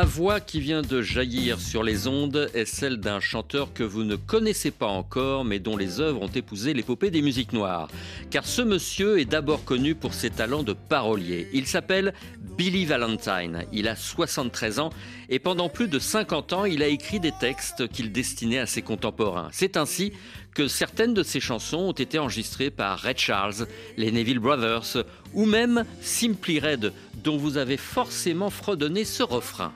La 0.00 0.06
voix 0.06 0.40
qui 0.40 0.60
vient 0.60 0.80
de 0.80 1.02
jaillir 1.02 1.60
sur 1.60 1.82
les 1.82 2.06
ondes 2.06 2.48
est 2.54 2.64
celle 2.64 3.00
d'un 3.00 3.20
chanteur 3.20 3.74
que 3.74 3.82
vous 3.82 4.02
ne 4.02 4.16
connaissez 4.16 4.70
pas 4.70 4.86
encore, 4.86 5.44
mais 5.44 5.58
dont 5.58 5.76
les 5.76 6.00
œuvres 6.00 6.22
ont 6.22 6.28
épousé 6.28 6.72
l'épopée 6.72 7.10
des 7.10 7.20
musiques 7.20 7.52
noires. 7.52 7.90
Car 8.30 8.46
ce 8.46 8.62
monsieur 8.62 9.20
est 9.20 9.26
d'abord 9.26 9.62
connu 9.62 9.94
pour 9.94 10.14
ses 10.14 10.30
talents 10.30 10.62
de 10.62 10.72
parolier. 10.72 11.48
Il 11.52 11.66
s'appelle 11.66 12.14
Billy 12.56 12.86
Valentine. 12.86 13.66
Il 13.74 13.88
a 13.88 13.94
73 13.94 14.78
ans 14.78 14.88
et 15.28 15.38
pendant 15.38 15.68
plus 15.68 15.86
de 15.86 15.98
50 15.98 16.54
ans, 16.54 16.64
il 16.64 16.82
a 16.82 16.88
écrit 16.88 17.20
des 17.20 17.32
textes 17.38 17.86
qu'il 17.88 18.10
destinait 18.10 18.58
à 18.58 18.66
ses 18.66 18.80
contemporains. 18.80 19.50
C'est 19.52 19.76
ainsi 19.76 20.14
que 20.54 20.66
certaines 20.66 21.14
de 21.14 21.22
ses 21.22 21.40
chansons 21.40 21.78
ont 21.78 21.92
été 21.92 22.18
enregistrées 22.18 22.70
par 22.70 23.02
Red 23.02 23.18
Charles, 23.18 23.66
les 23.98 24.10
Neville 24.10 24.38
Brothers 24.38 25.04
ou 25.34 25.46
même 25.46 25.84
Simply 26.00 26.58
Red, 26.58 26.92
dont 27.22 27.36
vous 27.36 27.56
avez 27.56 27.76
forcément 27.76 28.50
fredonné 28.50 29.04
ce 29.04 29.22
refrain. 29.22 29.72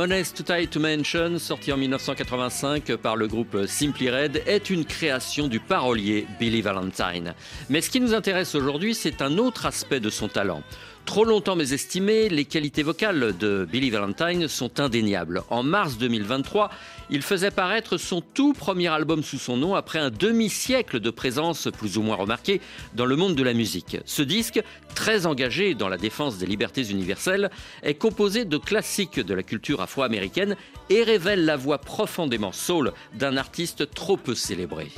Too 0.00 0.42
Tight 0.42 0.70
to 0.70 0.80
Mention, 0.80 1.38
sorti 1.38 1.70
en 1.72 1.76
1985 1.76 2.96
par 2.96 3.16
le 3.16 3.28
groupe 3.28 3.66
Simply 3.66 4.08
Red, 4.08 4.42
est 4.46 4.70
une 4.70 4.86
création 4.86 5.46
du 5.46 5.60
parolier 5.60 6.26
Billy 6.38 6.62
Valentine. 6.62 7.34
Mais 7.68 7.82
ce 7.82 7.90
qui 7.90 8.00
nous 8.00 8.14
intéresse 8.14 8.54
aujourd'hui, 8.54 8.94
c'est 8.94 9.20
un 9.20 9.36
autre 9.36 9.66
aspect 9.66 10.00
de 10.00 10.08
son 10.08 10.28
talent. 10.28 10.62
Trop 11.10 11.24
longtemps 11.24 11.56
mésestimé, 11.56 12.28
les 12.28 12.44
qualités 12.44 12.84
vocales 12.84 13.36
de 13.36 13.66
Billy 13.68 13.90
Valentine 13.90 14.46
sont 14.46 14.78
indéniables. 14.78 15.42
En 15.50 15.64
mars 15.64 15.98
2023, 15.98 16.70
il 17.10 17.22
faisait 17.22 17.50
paraître 17.50 17.96
son 17.96 18.20
tout 18.20 18.52
premier 18.52 18.86
album 18.86 19.24
sous 19.24 19.40
son 19.40 19.56
nom 19.56 19.74
après 19.74 19.98
un 19.98 20.10
demi-siècle 20.10 21.00
de 21.00 21.10
présence 21.10 21.66
plus 21.76 21.98
ou 21.98 22.02
moins 22.02 22.14
remarquée 22.14 22.60
dans 22.94 23.06
le 23.06 23.16
monde 23.16 23.34
de 23.34 23.42
la 23.42 23.54
musique. 23.54 23.96
Ce 24.04 24.22
disque, 24.22 24.62
très 24.94 25.26
engagé 25.26 25.74
dans 25.74 25.88
la 25.88 25.98
défense 25.98 26.38
des 26.38 26.46
libertés 26.46 26.88
universelles, 26.92 27.50
est 27.82 27.94
composé 27.94 28.44
de 28.44 28.56
classiques 28.56 29.18
de 29.18 29.34
la 29.34 29.42
culture 29.42 29.80
afro-américaine 29.80 30.54
et 30.90 31.02
révèle 31.02 31.44
la 31.44 31.56
voix 31.56 31.78
profondément 31.78 32.52
soul 32.52 32.92
d'un 33.14 33.36
artiste 33.36 33.92
trop 33.92 34.16
peu 34.16 34.36
célébré. 34.36 34.92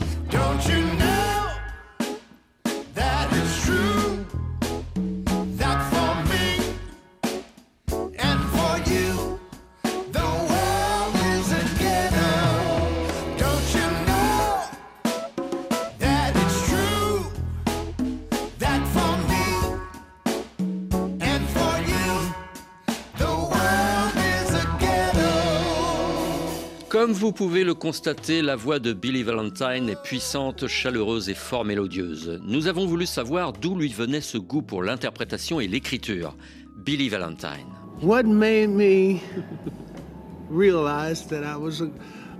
Vous 27.23 27.31
pouvez 27.31 27.63
le 27.63 27.75
constater, 27.75 28.43
la 28.43 28.57
voix 28.57 28.81
de 28.81 28.93
Billy 28.93 29.23
Valentine 29.23 29.89
est 29.89 30.03
puissante, 30.03 30.67
chaleureuse 30.67 31.29
et 31.29 31.35
fort 31.35 31.65
mélodieuse. 31.65 32.41
Nous 32.45 32.67
avons 32.67 32.85
voulu 32.85 33.07
savoir 33.07 33.53
d'où 33.53 33.77
lui 33.77 33.93
venait 33.93 34.21
ce 34.21 34.39
goût 34.39 34.61
pour 34.61 34.83
l'interprétation 34.83 35.61
et 35.61 35.69
l'écriture. 35.69 36.37
Billy 36.85 37.09
Valentine. 37.09 37.69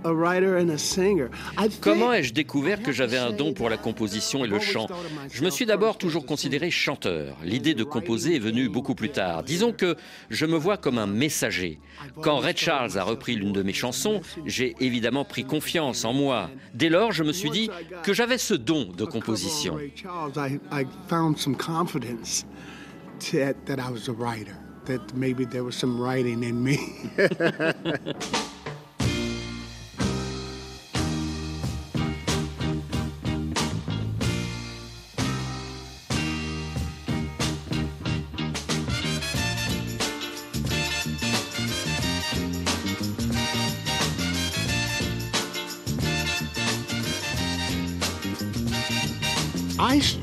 A 0.03 0.11
writer 0.13 0.57
and 0.57 0.69
a 0.69 0.77
singer? 0.77 1.29
I 1.57 1.67
think- 1.69 1.81
Comment 1.81 2.13
ai-je 2.13 2.33
découvert 2.33 2.81
que 2.81 2.91
j'avais 2.91 3.17
un 3.17 3.31
don 3.31 3.53
pour 3.53 3.69
la 3.69 3.77
composition 3.77 4.43
et 4.45 4.47
le 4.47 4.59
chant 4.59 4.87
Je 5.31 5.43
me 5.43 5.49
suis 5.49 5.65
d'abord 5.65 5.97
toujours 5.97 6.25
considéré 6.25 6.71
chanteur. 6.71 7.37
L'idée 7.43 7.73
de 7.73 7.83
composer 7.83 8.35
est 8.35 8.39
venue 8.39 8.69
beaucoup 8.69 8.95
plus 8.95 9.09
tard. 9.09 9.43
Disons 9.43 9.71
que 9.73 9.95
je 10.29 10.45
me 10.45 10.57
vois 10.57 10.77
comme 10.77 10.97
un 10.97 11.07
messager. 11.07 11.79
Quand 12.21 12.37
Red 12.37 12.57
Charles 12.57 12.97
a 12.97 13.03
repris 13.03 13.35
l'une 13.35 13.53
de 13.53 13.63
mes 13.63 13.73
chansons, 13.73 14.21
j'ai 14.45 14.75
évidemment 14.79 15.25
pris 15.25 15.43
confiance 15.45 16.05
en 16.05 16.13
moi. 16.13 16.49
Dès 16.73 16.89
lors, 16.89 17.11
je 17.11 17.23
me 17.23 17.31
suis 17.33 17.49
dit 17.49 17.69
que 18.03 18.13
j'avais 18.13 18.37
ce 18.37 18.53
don 18.53 18.89
de 18.95 19.05
composition. 19.05 19.77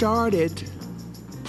Started 0.00 0.64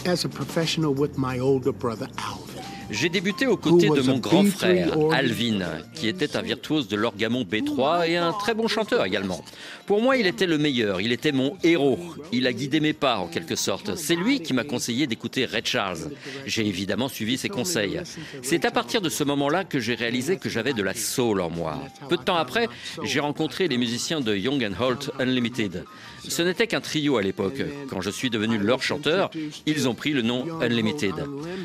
as 0.05 0.25
a 0.25 0.27
professional 0.27 0.93
with 0.93 1.17
my 1.17 1.39
older 1.39 1.71
brother 1.71 2.09
Alvin. 2.17 2.61
J'ai 2.89 3.07
débuté 3.07 3.47
aux 3.47 3.55
côtés 3.55 3.87
de 3.87 4.01
mon 4.01 4.17
grand 4.17 4.45
frère, 4.45 4.97
Alvin, 5.13 5.61
qui 5.95 6.09
était 6.09 6.35
un 6.35 6.41
virtuose 6.41 6.89
de 6.89 6.97
l'orgamon 6.97 7.43
B3 7.43 8.09
et 8.09 8.17
un 8.17 8.33
très 8.33 8.53
bon 8.53 8.67
chanteur 8.67 9.05
également. 9.05 9.41
Pour 9.85 10.01
moi, 10.01 10.17
il 10.17 10.27
était 10.27 10.47
le 10.47 10.57
meilleur, 10.57 10.99
il 10.99 11.13
était 11.13 11.31
mon 11.31 11.55
héros. 11.63 11.97
Il 12.33 12.45
a 12.45 12.51
guidé 12.51 12.81
mes 12.81 12.91
pas 12.91 13.19
en 13.19 13.27
quelque 13.27 13.55
sorte. 13.55 13.95
C'est 13.95 14.17
lui 14.17 14.41
qui 14.41 14.51
m'a 14.51 14.65
conseillé 14.65 15.07
d'écouter 15.07 15.45
Red 15.45 15.65
Charles. 15.65 16.11
J'ai 16.45 16.67
évidemment 16.67 17.07
suivi 17.07 17.37
ses 17.37 17.47
conseils. 17.47 18.01
C'est 18.41 18.65
à 18.65 18.71
partir 18.71 18.99
de 18.99 19.07
ce 19.07 19.23
moment-là 19.23 19.63
que 19.63 19.79
j'ai 19.79 19.95
réalisé 19.95 20.35
que 20.35 20.49
j'avais 20.49 20.73
de 20.73 20.83
la 20.83 20.93
soul 20.93 21.39
en 21.39 21.49
moi. 21.49 21.79
Peu 22.09 22.17
de 22.17 22.23
temps 22.23 22.35
après, 22.35 22.67
j'ai 23.01 23.21
rencontré 23.21 23.69
les 23.69 23.77
musiciens 23.77 24.19
de 24.19 24.35
Young 24.35 24.61
and 24.69 24.83
Holt 24.83 25.09
Unlimited. 25.19 25.85
Ce 26.27 26.41
n'était 26.41 26.67
qu'un 26.67 26.81
trio 26.81 27.17
à 27.17 27.21
l'époque. 27.21 27.61
Quand 27.89 28.01
je 28.01 28.09
suis 28.09 28.29
devenu 28.29 28.57
leur 28.57 28.81
chanteur, 28.81 29.29
ils 29.65 29.89
ont 29.89 29.95
pris 29.95 30.11
le 30.11 30.21
nom 30.21 30.45
Unlimited. 30.61 31.15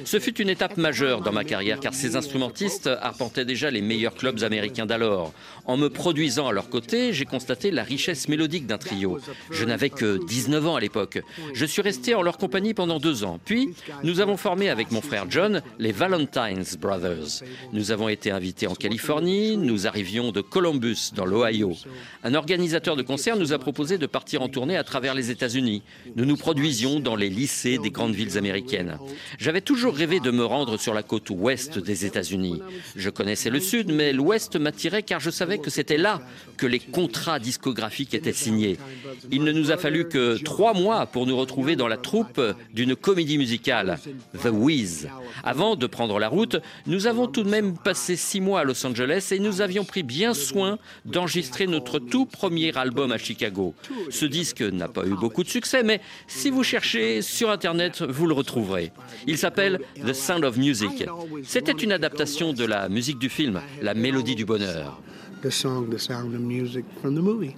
Ce 0.04 0.18
fut 0.18 0.40
une 0.40 0.48
étape 0.48 0.76
majeure 0.76 0.96
majeur 0.96 1.20
dans 1.20 1.32
ma 1.32 1.44
carrière 1.44 1.78
car 1.78 1.92
ces 1.92 2.16
instrumentistes 2.16 2.88
arpentaient 3.02 3.44
déjà 3.44 3.70
les 3.70 3.82
meilleurs 3.82 4.14
clubs 4.14 4.42
américains 4.44 4.86
d'alors. 4.86 5.32
En 5.66 5.76
me 5.76 5.88
produisant 5.90 6.48
à 6.48 6.52
leur 6.52 6.70
côté, 6.70 7.12
j'ai 7.12 7.26
constaté 7.26 7.70
la 7.70 7.82
richesse 7.82 8.28
mélodique 8.28 8.66
d'un 8.66 8.78
trio. 8.78 9.18
Je 9.50 9.64
n'avais 9.64 9.90
que 9.90 10.24
19 10.26 10.66
ans 10.66 10.76
à 10.76 10.80
l'époque. 10.80 11.18
Je 11.52 11.66
suis 11.66 11.82
resté 11.82 12.14
en 12.14 12.22
leur 12.22 12.38
compagnie 12.38 12.72
pendant 12.72 12.98
deux 12.98 13.24
ans. 13.24 13.38
Puis, 13.44 13.74
nous 14.04 14.20
avons 14.20 14.36
formé 14.36 14.70
avec 14.70 14.90
mon 14.90 15.02
frère 15.02 15.26
John 15.28 15.60
les 15.78 15.92
Valentines 15.92 16.78
Brothers. 16.80 17.42
Nous 17.72 17.90
avons 17.90 18.08
été 18.08 18.30
invités 18.30 18.68
en 18.68 18.74
Californie, 18.74 19.56
nous 19.56 19.86
arrivions 19.86 20.32
de 20.32 20.40
Columbus 20.40 21.10
dans 21.14 21.26
l'Ohio. 21.26 21.74
Un 22.22 22.34
organisateur 22.34 22.96
de 22.96 23.02
concert 23.02 23.36
nous 23.36 23.52
a 23.52 23.58
proposé 23.58 23.98
de 23.98 24.06
partir 24.06 24.40
en 24.40 24.45
tournée 24.48 24.76
à 24.76 24.84
travers 24.84 25.14
les 25.14 25.30
États-Unis. 25.30 25.82
Nous 26.14 26.24
nous 26.24 26.36
produisions 26.36 27.00
dans 27.00 27.16
les 27.16 27.28
lycées 27.28 27.78
des 27.78 27.90
grandes 27.90 28.14
villes 28.14 28.38
américaines. 28.38 28.98
J'avais 29.38 29.60
toujours 29.60 29.94
rêvé 29.94 30.20
de 30.20 30.30
me 30.30 30.44
rendre 30.44 30.78
sur 30.78 30.94
la 30.94 31.02
côte 31.02 31.30
ouest 31.30 31.78
des 31.78 32.06
États-Unis. 32.06 32.60
Je 32.94 33.10
connaissais 33.10 33.50
le 33.50 33.60
sud, 33.60 33.90
mais 33.92 34.12
l'ouest 34.12 34.56
m'attirait 34.56 35.02
car 35.02 35.20
je 35.20 35.30
savais 35.30 35.58
que 35.58 35.70
c'était 35.70 35.98
là 35.98 36.20
que 36.56 36.66
les 36.66 36.78
contrats 36.78 37.38
discographiques 37.38 38.14
étaient 38.14 38.32
signés. 38.32 38.78
Il 39.30 39.44
ne 39.44 39.52
nous 39.52 39.70
a 39.70 39.76
fallu 39.76 40.08
que 40.08 40.42
trois 40.42 40.74
mois 40.74 41.06
pour 41.06 41.26
nous 41.26 41.36
retrouver 41.36 41.76
dans 41.76 41.88
la 41.88 41.96
troupe 41.96 42.40
d'une 42.72 42.96
comédie 42.96 43.38
musicale, 43.38 43.98
The 44.42 44.50
Wiz. 44.52 45.08
Avant 45.44 45.76
de 45.76 45.86
prendre 45.86 46.18
la 46.18 46.28
route, 46.28 46.56
nous 46.86 47.06
avons 47.06 47.26
tout 47.26 47.42
de 47.42 47.50
même 47.50 47.76
passé 47.76 48.16
six 48.16 48.40
mois 48.40 48.60
à 48.60 48.64
Los 48.64 48.84
Angeles 48.86 49.28
et 49.30 49.38
nous 49.38 49.60
avions 49.60 49.84
pris 49.84 50.02
bien 50.02 50.34
soin 50.34 50.78
d'enregistrer 51.04 51.66
notre 51.66 51.98
tout 51.98 52.26
premier 52.26 52.76
album 52.76 53.12
à 53.12 53.18
Chicago. 53.18 53.74
Ce 54.10 54.24
disque 54.36 54.60
n'a 54.60 54.88
pas 54.88 55.06
eu 55.06 55.14
beaucoup 55.14 55.42
de 55.42 55.48
succès, 55.48 55.82
mais 55.82 56.00
si 56.26 56.50
vous 56.50 56.62
cherchez 56.62 57.22
sur 57.22 57.50
Internet, 57.50 58.02
vous 58.02 58.26
le 58.26 58.34
retrouverez. 58.34 58.92
Il 59.26 59.38
s'appelle 59.38 59.80
The 60.06 60.12
Sound 60.12 60.44
of 60.44 60.58
Music. 60.58 61.06
C'était 61.42 61.72
une 61.72 61.92
adaptation 61.92 62.52
de 62.52 62.64
la 62.66 62.90
musique 62.90 63.18
du 63.18 63.30
film, 63.30 63.62
La 63.80 63.94
Mélodie 63.94 64.34
du 64.34 64.44
Bonheur. 64.44 65.00
The 65.42 65.50
song, 65.50 65.88
The 65.90 65.98
Sound 65.98 66.34
of 66.34 66.40
Music 66.40 66.84
from 67.00 67.14
the 67.14 67.22
movie. 67.22 67.54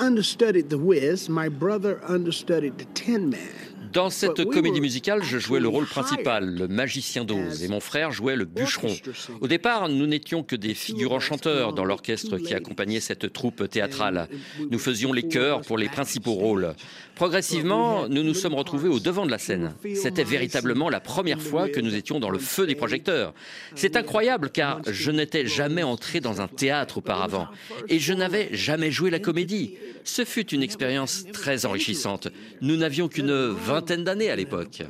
Understudied 0.00 0.70
The 0.70 0.78
Wiz. 0.78 1.28
My 1.28 1.48
brother 1.48 2.00
understudied 2.02 2.78
the 2.78 2.86
Tin 2.86 3.30
Man. 3.30 3.59
Dans 3.92 4.10
cette 4.10 4.44
comédie 4.44 4.80
musicale, 4.80 5.22
je 5.22 5.38
jouais 5.38 5.60
le 5.60 5.68
rôle 5.68 5.86
principal, 5.86 6.54
le 6.54 6.68
magicien 6.68 7.24
d'Oz, 7.24 7.62
et 7.62 7.68
mon 7.68 7.80
frère 7.80 8.12
jouait 8.12 8.36
le 8.36 8.44
bûcheron. 8.44 8.94
Au 9.40 9.48
départ, 9.48 9.88
nous 9.88 10.06
n'étions 10.06 10.42
que 10.42 10.56
des 10.56 10.74
figurants 10.74 11.20
chanteurs 11.20 11.72
dans 11.72 11.84
l'orchestre 11.84 12.38
qui 12.38 12.54
accompagnait 12.54 13.00
cette 13.00 13.32
troupe 13.32 13.68
théâtrale. 13.68 14.28
Nous 14.70 14.78
faisions 14.78 15.12
les 15.12 15.26
chœurs 15.26 15.62
pour 15.62 15.78
les 15.78 15.88
principaux 15.88 16.34
rôles. 16.34 16.74
Progressivement, 17.14 18.08
nous 18.08 18.22
nous 18.22 18.34
sommes 18.34 18.54
retrouvés 18.54 18.88
au 18.88 18.98
devant 18.98 19.26
de 19.26 19.30
la 19.30 19.38
scène. 19.38 19.74
C'était 19.94 20.24
véritablement 20.24 20.88
la 20.88 21.00
première 21.00 21.42
fois 21.42 21.68
que 21.68 21.80
nous 21.80 21.94
étions 21.94 22.18
dans 22.18 22.30
le 22.30 22.38
feu 22.38 22.66
des 22.66 22.74
projecteurs. 22.74 23.34
C'est 23.74 23.96
incroyable 23.96 24.50
car 24.50 24.80
je 24.86 25.10
n'étais 25.10 25.46
jamais 25.46 25.82
entré 25.82 26.20
dans 26.20 26.40
un 26.40 26.48
théâtre 26.48 26.98
auparavant 26.98 27.48
et 27.88 27.98
je 27.98 28.14
n'avais 28.14 28.48
jamais 28.52 28.90
joué 28.90 29.10
la 29.10 29.18
comédie. 29.18 29.74
Ce 30.04 30.24
fut 30.24 30.48
une 30.48 30.62
expérience 30.62 31.24
très 31.32 31.66
enrichissante. 31.66 32.28
Nous 32.62 32.76
n'avions 32.76 33.08
qu'une 33.08 33.50
vingtaine 33.80 34.04
d'années 34.04 34.30
à 34.30 34.36
l'époque. 34.36 34.82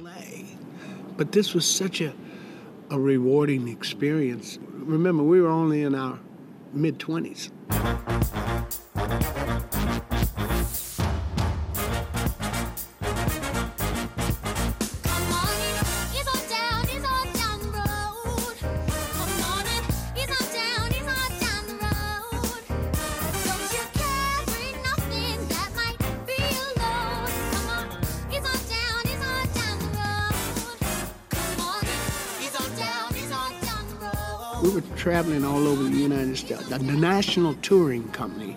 Traveling 35.31 35.45
all 35.45 35.69
over 35.69 35.85
the 35.85 35.97
United 35.97 36.37
States. 36.37 36.69
The, 36.69 36.79
the 36.79 36.93
National 36.93 37.55
Touring 37.63 38.09
Company 38.11 38.57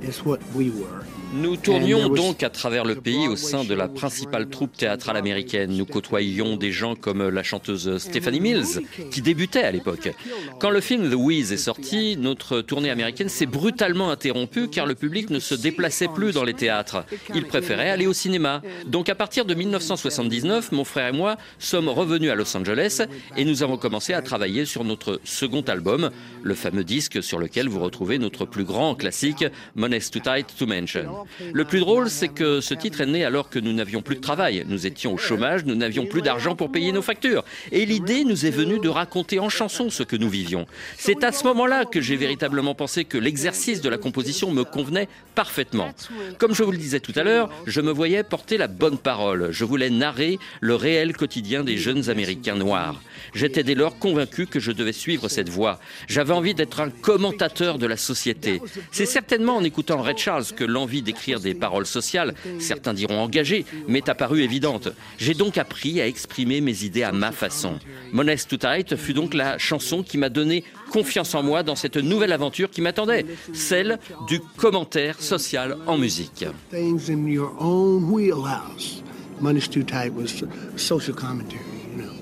is 0.00 0.24
what 0.24 0.44
we 0.54 0.70
were. 0.70 1.04
Nous 1.32 1.56
tournions 1.56 2.08
donc 2.08 2.42
à 2.42 2.50
travers 2.50 2.84
le 2.84 2.96
pays 2.96 3.28
au 3.28 3.36
sein 3.36 3.62
de 3.62 3.72
la 3.72 3.86
principale 3.86 4.48
troupe 4.48 4.76
théâtrale 4.76 5.16
américaine. 5.16 5.76
Nous 5.76 5.86
côtoyions 5.86 6.56
des 6.56 6.72
gens 6.72 6.96
comme 6.96 7.28
la 7.28 7.44
chanteuse 7.44 7.98
Stephanie 7.98 8.40
Mills, 8.40 8.82
qui 9.12 9.22
débutait 9.22 9.62
à 9.62 9.70
l'époque. 9.70 10.10
Quand 10.58 10.70
le 10.70 10.80
film 10.80 11.08
The 11.08 11.14
Wiz 11.14 11.52
est 11.52 11.56
sorti, 11.56 12.16
notre 12.16 12.62
tournée 12.62 12.90
américaine 12.90 13.28
s'est 13.28 13.46
brutalement 13.46 14.10
interrompue 14.10 14.68
car 14.68 14.86
le 14.86 14.96
public 14.96 15.30
ne 15.30 15.38
se 15.38 15.54
déplaçait 15.54 16.08
plus 16.08 16.32
dans 16.32 16.42
les 16.42 16.54
théâtres. 16.54 17.04
Il 17.32 17.46
préférait 17.46 17.90
aller 17.90 18.08
au 18.08 18.12
cinéma. 18.12 18.60
Donc 18.86 19.08
à 19.08 19.14
partir 19.14 19.44
de 19.44 19.54
1979, 19.54 20.72
mon 20.72 20.84
frère 20.84 21.08
et 21.08 21.16
moi 21.16 21.36
sommes 21.60 21.88
revenus 21.88 22.30
à 22.30 22.34
Los 22.34 22.56
Angeles 22.56 23.02
et 23.36 23.44
nous 23.44 23.62
avons 23.62 23.76
commencé 23.76 24.14
à 24.14 24.22
travailler 24.22 24.64
sur 24.64 24.82
notre 24.82 25.20
second 25.22 25.62
album, 25.62 26.10
le 26.42 26.54
fameux 26.54 26.84
disque 26.84 27.22
sur 27.22 27.38
lequel 27.38 27.68
vous 27.68 27.80
retrouvez 27.80 28.18
notre 28.18 28.46
plus 28.46 28.64
grand 28.64 28.96
classique, 28.96 29.44
Money's 29.76 30.10
Too 30.10 30.20
Tight 30.20 30.46
to 30.58 30.66
Mention. 30.66 31.19
Le 31.52 31.64
plus 31.64 31.80
drôle, 31.80 32.10
c'est 32.10 32.28
que 32.28 32.60
ce 32.60 32.74
titre 32.74 33.00
est 33.00 33.06
né 33.06 33.24
alors 33.24 33.48
que 33.50 33.58
nous 33.58 33.72
n'avions 33.72 34.02
plus 34.02 34.16
de 34.16 34.20
travail. 34.20 34.64
Nous 34.66 34.86
étions 34.86 35.14
au 35.14 35.18
chômage, 35.18 35.64
nous 35.64 35.74
n'avions 35.74 36.06
plus 36.06 36.22
d'argent 36.22 36.54
pour 36.56 36.70
payer 36.70 36.92
nos 36.92 37.02
factures. 37.02 37.44
Et 37.72 37.86
l'idée 37.86 38.24
nous 38.24 38.46
est 38.46 38.50
venue 38.50 38.78
de 38.78 38.88
raconter 38.88 39.38
en 39.38 39.48
chanson 39.48 39.90
ce 39.90 40.02
que 40.02 40.16
nous 40.16 40.28
vivions. 40.28 40.66
C'est 40.96 41.24
à 41.24 41.32
ce 41.32 41.44
moment-là 41.44 41.84
que 41.84 42.00
j'ai 42.00 42.16
véritablement 42.16 42.74
pensé 42.74 43.04
que 43.04 43.18
l'exercice 43.18 43.80
de 43.80 43.88
la 43.88 43.98
composition 43.98 44.50
me 44.50 44.64
convenait 44.64 45.08
parfaitement. 45.34 45.90
Comme 46.38 46.54
je 46.54 46.62
vous 46.62 46.72
le 46.72 46.78
disais 46.78 47.00
tout 47.00 47.12
à 47.16 47.22
l'heure, 47.22 47.50
je 47.66 47.80
me 47.80 47.90
voyais 47.90 48.22
porter 48.22 48.56
la 48.56 48.66
bonne 48.66 48.98
parole. 48.98 49.48
Je 49.50 49.64
voulais 49.64 49.90
narrer 49.90 50.38
le 50.60 50.74
réel 50.74 51.16
quotidien 51.16 51.64
des 51.64 51.76
jeunes 51.76 52.10
Américains 52.10 52.56
noirs. 52.56 53.00
J'étais 53.34 53.62
dès 53.62 53.74
lors 53.74 53.98
convaincu 53.98 54.46
que 54.46 54.60
je 54.60 54.72
devais 54.72 54.92
suivre 54.92 55.28
cette 55.28 55.48
voie. 55.48 55.78
J'avais 56.08 56.32
envie 56.32 56.54
d'être 56.54 56.80
un 56.80 56.90
commentateur 56.90 57.78
de 57.78 57.86
la 57.86 57.96
société. 57.96 58.60
C'est 58.90 59.06
certainement 59.06 59.56
en 59.56 59.64
écoutant 59.64 60.02
Red 60.02 60.18
Charles 60.18 60.46
que 60.56 60.64
l'envie 60.64 61.02
d'écrire 61.10 61.40
des 61.40 61.54
paroles 61.54 61.86
sociales, 61.86 62.34
certains 62.60 62.94
diront 62.94 63.20
engagées, 63.20 63.64
m'est 63.88 64.08
apparue 64.08 64.42
évidente. 64.42 64.88
J'ai 65.18 65.34
donc 65.34 65.58
appris 65.58 66.00
à 66.00 66.06
exprimer 66.06 66.60
mes 66.60 66.84
idées 66.84 67.02
à 67.02 67.10
ma 67.10 67.32
façon. 67.32 67.78
Monest 68.12 68.48
Too 68.48 68.58
Tight 68.58 68.96
fut 68.96 69.12
donc 69.12 69.34
la 69.34 69.58
chanson 69.58 70.04
qui 70.04 70.18
m'a 70.18 70.28
donné 70.28 70.62
confiance 70.92 71.34
en 71.34 71.42
moi 71.42 71.62
dans 71.64 71.74
cette 71.74 71.96
nouvelle 71.96 72.32
aventure 72.32 72.70
qui 72.70 72.80
m'attendait, 72.80 73.26
celle 73.52 73.98
du 74.28 74.40
commentaire 74.56 75.20
social 75.20 75.76
en 75.86 75.98
musique. 75.98 76.44
Things 76.70 77.10
in 77.10 77.26
your 77.26 77.52
own 77.58 78.04
wheelhouse. 78.04 79.02
Money's 79.40 79.68
Too 79.68 79.82
Tight 79.82 80.12
was 80.14 80.44
social 80.76 81.14
commentary, 81.14 81.64
you 81.90 82.02
know. 82.02 82.12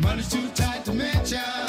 Money's 0.00 0.28
too 0.28 0.48
tight 0.54 0.84
to 0.84 0.92
mention. 0.92 1.61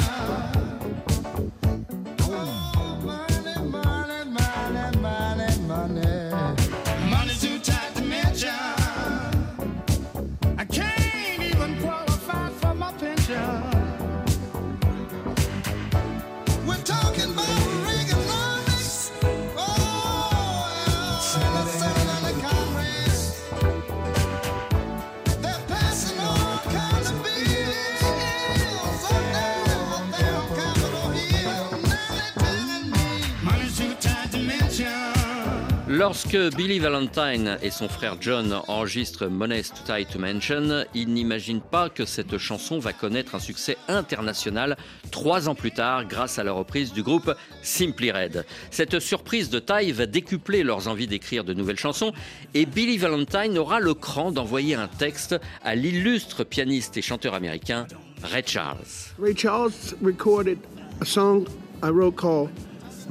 Lorsque 35.95 36.35
Billy 36.55 36.79
Valentine 36.79 37.59
et 37.61 37.69
son 37.69 37.87
frère 37.87 38.17
John 38.19 38.59
enregistrent 38.67 39.27
Money's 39.27 39.71
Too 39.71 39.93
to 40.11 40.17
Mention, 40.17 40.85
ils 40.95 41.07
n'imaginent 41.07 41.61
pas 41.61 41.87
que 41.89 42.03
cette 42.03 42.39
chanson 42.39 42.79
va 42.79 42.93
connaître 42.93 43.35
un 43.35 43.39
succès 43.39 43.77
international 43.87 44.75
trois 45.11 45.49
ans 45.49 45.53
plus 45.53 45.69
tard 45.69 46.05
grâce 46.05 46.39
à 46.39 46.43
la 46.43 46.51
reprise 46.51 46.93
du 46.93 47.03
groupe 47.03 47.31
Simply 47.61 48.09
Red. 48.09 48.43
Cette 48.71 48.99
surprise 48.99 49.51
de 49.51 49.59
taille 49.59 49.91
va 49.91 50.07
décupler 50.07 50.63
leurs 50.63 50.87
envies 50.87 51.05
d'écrire 51.05 51.43
de 51.43 51.53
nouvelles 51.53 51.77
chansons 51.77 52.11
et 52.55 52.65
Billy 52.65 52.97
Valentine 52.97 53.55
aura 53.59 53.79
le 53.79 53.93
cran 53.93 54.31
d'envoyer 54.31 54.73
un 54.73 54.87
texte 54.87 55.35
à 55.63 55.75
l'illustre 55.75 56.43
pianiste 56.43 56.97
et 56.97 57.03
chanteur 57.03 57.35
américain 57.35 57.85
Ray 58.23 58.41
Charles. 58.43 59.13
Ray 59.19 59.37
Charles 59.37 59.93
recorded 60.01 60.57
a 61.01 61.05
song 61.05 61.45
I 61.83 61.89
wrote 61.89 62.15
called 62.15 62.49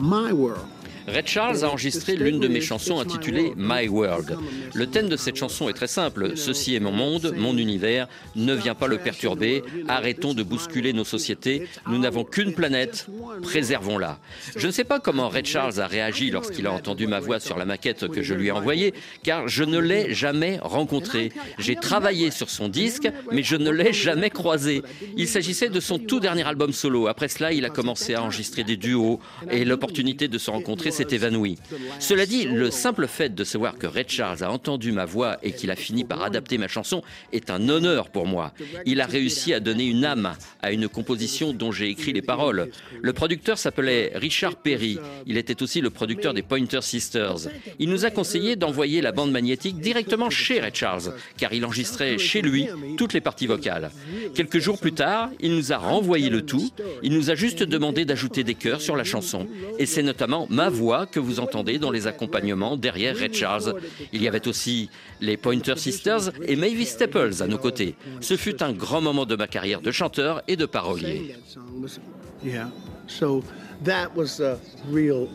My 0.01 0.33
World. 0.33 0.72
Red 1.09 1.27
Charles 1.27 1.65
a 1.65 1.69
enregistré 1.69 2.17
l'une 2.17 2.39
de 2.39 2.49
mes 2.49 2.61
chansons 2.61 3.01
intitulée 3.01 3.53
My 3.57 3.89
World. 3.89 4.39
Le 4.75 4.87
thème 4.87 5.09
de 5.09 5.17
cette 5.17 5.37
chanson 5.37 5.69
est 5.69 5.73
très 5.73 5.89
simple. 5.89 6.37
Ceci 6.37 6.75
est 6.75 6.81
mon 6.81 6.93
monde, 6.93 7.35
mon 7.37 7.57
univers. 7.57 8.07
Ne 8.37 8.55
viens 8.55 8.75
pas 8.75 8.87
le 8.87 8.99
perturber. 8.99 9.63
Arrêtons 9.89 10.35
de 10.35 10.43
bousculer 10.43 10.93
nos 10.93 11.05
sociétés. 11.05 11.67
Nous 11.89 11.99
n'avons 11.99 12.25
qu'une 12.25 12.55
planète. 12.55 13.07
Préservons-la. 13.43 14.19
Je 14.57 14.67
ne 14.67 14.73
sais 14.73 14.85
pas 14.85 15.01
comment 15.01 15.29
Red 15.29 15.47
Charles 15.47 15.81
a 15.81 15.87
réagi 15.87 16.31
lorsqu'il 16.31 16.67
a 16.67 16.73
entendu 16.73 17.07
ma 17.07 17.19
voix 17.19 17.41
sur 17.41 17.59
la 17.59 17.65
maquette 17.65 18.09
que 18.09 18.23
je 18.23 18.35
lui 18.35 18.49
ai 18.49 18.53
envoyée, 18.53 18.95
car 19.25 19.49
je 19.49 19.65
ne 19.65 19.79
l'ai 19.79 20.15
jamais 20.15 20.59
rencontré. 20.63 21.33
J'ai 21.59 21.75
travaillé 21.75 22.31
sur 22.31 22.49
son 22.49 22.69
disque, 22.69 23.11
mais 23.33 23.43
je 23.43 23.57
ne 23.57 23.71
l'ai 23.71 23.93
jamais 23.93 24.31
croisé. 24.31 24.83
Il 25.17 25.27
s'agissait 25.27 25.69
de 25.69 25.81
son 25.81 25.99
tout 25.99 26.21
dernier 26.21 26.47
album 26.47 26.73
solo. 26.73 27.09
Après 27.09 27.29
cela, 27.29 27.53
il 27.53 27.65
a 27.65 27.71
commencé 27.71 28.15
à 28.15 28.23
enregistrer 28.23 28.63
des 28.63 28.77
duos 28.77 29.19
et 29.51 29.65
l'opportunité 29.65 30.29
de 30.29 30.39
se 30.39 30.51
rencontrer 30.51 30.92
s'est 30.93 31.09
évanouie. 31.11 31.59
Cela 31.99 32.27
dit, 32.27 32.45
le 32.45 32.71
simple 32.71 33.07
fait 33.07 33.35
de 33.35 33.45
savoir 33.45 33.79
que 33.79 33.87
Red 33.87 34.09
Charles 34.09 34.43
a 34.43 34.51
entendu 34.51 34.93
ma 34.93 35.05
voix 35.05 35.39
et 35.43 35.53
qu'il 35.53 35.71
a 35.71 35.77
fini 35.77 36.05
par 36.05 36.23
adapter 36.23 36.59
ma 36.59 36.69
chanson 36.69 37.03
est 37.33 37.51
un 37.51 37.69
honneur 37.69 38.11
pour 38.11 38.27
moi. 38.27 38.53
Il 38.87 39.01
a 39.01 39.07
réussi 39.07 39.53
à 39.55 39.61
donner 39.61 39.87
une 39.87 40.05
âme 40.05 40.35
à 40.61 40.73
une 40.73 40.89
composition 40.89 41.53
dont 41.53 41.73
j'ai 41.73 41.89
écrit 41.89 42.13
les 42.13 42.23
paroles. 42.23 42.71
Le 43.01 43.13
producteur 43.13 43.59
s'appelait 43.59 44.13
Richard 44.15 44.57
Perry. 44.57 44.99
Il 45.27 45.37
était 45.37 45.63
aussi 45.63 45.81
le 45.81 45.91
producteur 45.91 46.35
des 46.35 46.43
Pointer 46.43 46.83
Sisters. 46.83 47.49
Il 47.79 47.89
nous 47.89 48.05
a 48.05 48.11
conseillé 48.11 48.57
d'envoyer 48.57 49.01
la 49.01 49.13
bande 49.13 49.33
magnétique 49.33 49.81
directement 49.81 50.31
chez 50.31 50.61
Red 50.61 50.75
Charles, 50.75 51.15
car 51.37 51.53
il 51.53 51.65
enregistrait 51.65 52.19
chez 52.19 52.43
lui 52.43 52.69
toutes 52.97 53.13
les 53.13 53.21
parties 53.21 53.47
vocales. 53.47 53.91
Quelques 54.35 54.59
jours 54.59 54.79
plus 54.79 54.93
tard, 54.93 55.31
il 55.41 55.55
nous 55.55 55.73
a 55.73 55.79
renvoyé 55.79 56.29
le 56.31 56.43
tout. 56.43 56.71
Il 57.03 57.13
nous 57.13 57.31
a 57.31 57.35
juste 57.35 57.63
demandé 57.63 58.05
d'ajouter 58.05 58.45
des 58.45 58.55
chœurs 58.55 58.81
sur 58.81 58.97
la 58.97 59.05
chanson. 59.05 59.47
Et 59.79 59.87
c'est 59.87 60.03
notamment 60.03 60.47
ma 60.51 60.69
voix 60.69 60.82
que 61.11 61.21
vous 61.21 61.41
entendez 61.41 61.79
dans 61.79 61.91
les 61.91 62.07
accompagnements 62.07 62.77
derrière 62.77 63.17
Red 63.17 63.35
Charles. 63.35 63.75
Il 64.13 64.23
y 64.23 64.29
avait 64.29 64.47
aussi 64.49 64.91
les 65.21 65.37
Pointer 65.37 65.77
Sisters 65.77 66.31
et 66.47 66.57
Mavis 66.57 66.87
Staples 66.87 67.43
à 67.43 67.47
nos 67.47 67.59
côtés. 67.59 67.95
Ce 68.21 68.37
fut 68.37 68.63
un 68.63 68.73
grand 68.73 69.01
moment 69.01 69.25
de 69.25 69.37
ma 69.37 69.47
carrière 69.47 69.81
de 69.81 69.91
chanteur 69.91 70.43
et 70.49 70.57
de 70.57 70.67
parolier. 70.67 71.35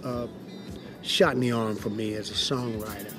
Uh, 0.04 0.28
shot 1.04 1.36
arm 1.54 1.76
for 1.76 1.90
me 1.90 2.16
as 2.16 2.30
a 2.32 2.36
songwriter. 2.36 3.17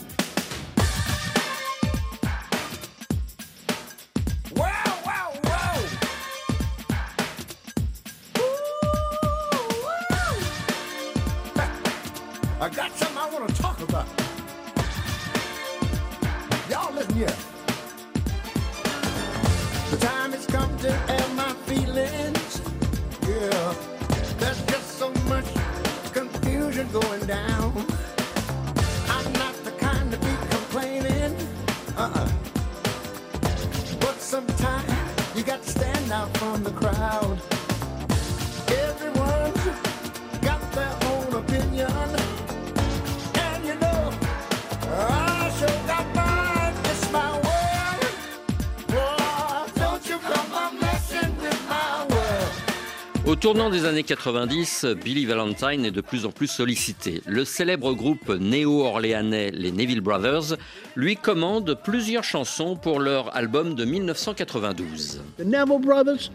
Au 53.29 53.37
tournant 53.37 53.69
des 53.69 53.85
années 53.85 54.05
90, 54.05 54.87
Billy 55.05 55.27
Valentine 55.27 55.85
est 55.85 55.91
de 55.91 56.01
plus 56.01 56.25
en 56.25 56.31
plus 56.31 56.47
sollicité. 56.47 57.21
Le 57.27 57.45
célèbre 57.45 57.93
groupe 57.93 58.31
néo-orléanais, 58.31 59.51
les 59.51 59.71
Neville 59.71 60.01
Brothers, 60.01 60.57
lui 60.97 61.15
commande 61.15 61.79
plusieurs 61.85 62.25
chansons 62.25 62.75
pour 62.75 63.01
leur 63.01 63.37
album 63.37 63.75
de 63.75 63.85
1992. 63.85 65.21
The 65.37 65.45
Neville 65.45 65.79
Brothers, 65.79 66.31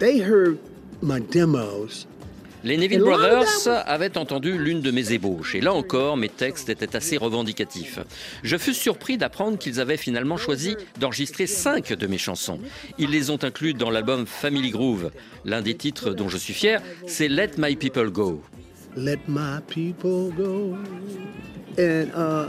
they 0.00 0.20
heard 0.20 0.58
my 1.00 1.20
demos. 1.20 2.08
Les 2.64 2.76
Neville 2.76 3.00
Brothers 3.00 3.66
avaient 3.86 4.16
entendu 4.16 4.56
l'une 4.56 4.80
de 4.80 4.92
mes 4.92 5.12
ébauches, 5.12 5.56
et 5.56 5.60
là 5.60 5.72
encore, 5.72 6.16
mes 6.16 6.28
textes 6.28 6.68
étaient 6.68 6.94
assez 6.94 7.16
revendicatifs. 7.16 7.98
Je 8.44 8.56
fus 8.56 8.74
surpris 8.74 9.18
d'apprendre 9.18 9.58
qu'ils 9.58 9.80
avaient 9.80 9.96
finalement 9.96 10.36
choisi 10.36 10.76
d'enregistrer 11.00 11.48
cinq 11.48 11.92
de 11.92 12.06
mes 12.06 12.18
chansons. 12.18 12.60
Ils 12.98 13.10
les 13.10 13.30
ont 13.30 13.42
inclus 13.42 13.74
dans 13.74 13.90
l'album 13.90 14.26
Family 14.26 14.70
Groove. 14.70 15.10
L'un 15.44 15.60
des 15.60 15.74
titres 15.74 16.14
dont 16.14 16.28
je 16.28 16.36
suis 16.36 16.54
fier, 16.54 16.80
c'est 17.06 17.28
Let 17.28 17.52
My 17.58 17.74
People 17.74 18.10
Go. 18.10 18.40
Let 18.96 19.20
my 19.26 19.58
people 19.66 20.30
go. 20.36 20.76
And 21.78 22.10
uh, 22.14 22.48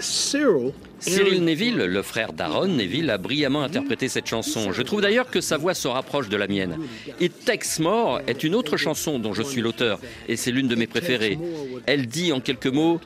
Cyril. 0.00 0.72
Cyril 1.02 1.44
Neville, 1.44 1.76
le 1.76 2.02
frère 2.02 2.32
d'Aaron 2.32 2.68
Neville, 2.68 3.10
a 3.10 3.18
brillamment 3.18 3.62
interprété 3.62 4.08
cette 4.08 4.26
chanson. 4.26 4.72
Je 4.72 4.82
trouve 4.82 5.00
d'ailleurs 5.00 5.30
que 5.30 5.40
sa 5.40 5.56
voix 5.56 5.74
se 5.74 5.88
rapproche 5.88 6.28
de 6.28 6.36
la 6.36 6.46
mienne. 6.46 6.78
It 7.20 7.44
Takes 7.44 7.80
More 7.80 8.20
est 8.26 8.44
une 8.44 8.54
autre 8.54 8.76
chanson 8.76 9.18
dont 9.18 9.34
je 9.34 9.42
suis 9.42 9.60
l'auteur, 9.60 9.98
et 10.28 10.36
c'est 10.36 10.52
l'une 10.52 10.68
de 10.68 10.76
mes 10.76 10.86
préférées. 10.86 11.38
Elle 11.86 12.06
dit 12.06 12.32
en 12.32 12.40
quelques 12.40 12.66
mots 12.66 13.00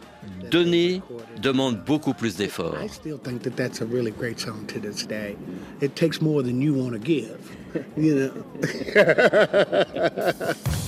Donner 0.50 1.02
demande 1.40 1.84
beaucoup 1.84 2.14
plus 2.14 2.36
d'efforts. 2.36 2.76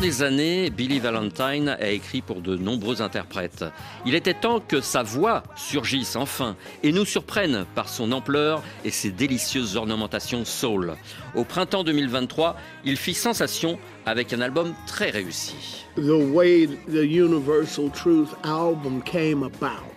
des 0.00 0.22
années, 0.22 0.70
Billy 0.70 0.98
Valentine 0.98 1.76
a 1.78 1.90
écrit 1.90 2.22
pour 2.22 2.40
de 2.40 2.56
nombreux 2.56 3.02
interprètes. 3.02 3.64
Il 4.06 4.14
était 4.14 4.34
temps 4.34 4.60
que 4.60 4.80
sa 4.80 5.02
voix 5.02 5.42
surgisse 5.56 6.16
enfin 6.16 6.56
et 6.82 6.90
nous 6.90 7.04
surprenne 7.04 7.66
par 7.74 7.88
son 7.88 8.12
ampleur 8.12 8.62
et 8.84 8.90
ses 8.90 9.10
délicieuses 9.10 9.76
ornementations 9.76 10.46
soul. 10.46 10.94
Au 11.34 11.44
printemps 11.44 11.84
2023, 11.84 12.56
il 12.84 12.96
fit 12.96 13.12
sensation 13.12 13.78
avec 14.06 14.32
un 14.32 14.40
album 14.40 14.72
très 14.86 15.10
réussi. 15.10 15.84
The 15.96 16.32
way 16.32 16.66
the 16.88 17.04
Universal 17.04 17.90
Truth 17.90 18.30
album 18.42 19.02
came 19.02 19.42
about. 19.42 19.90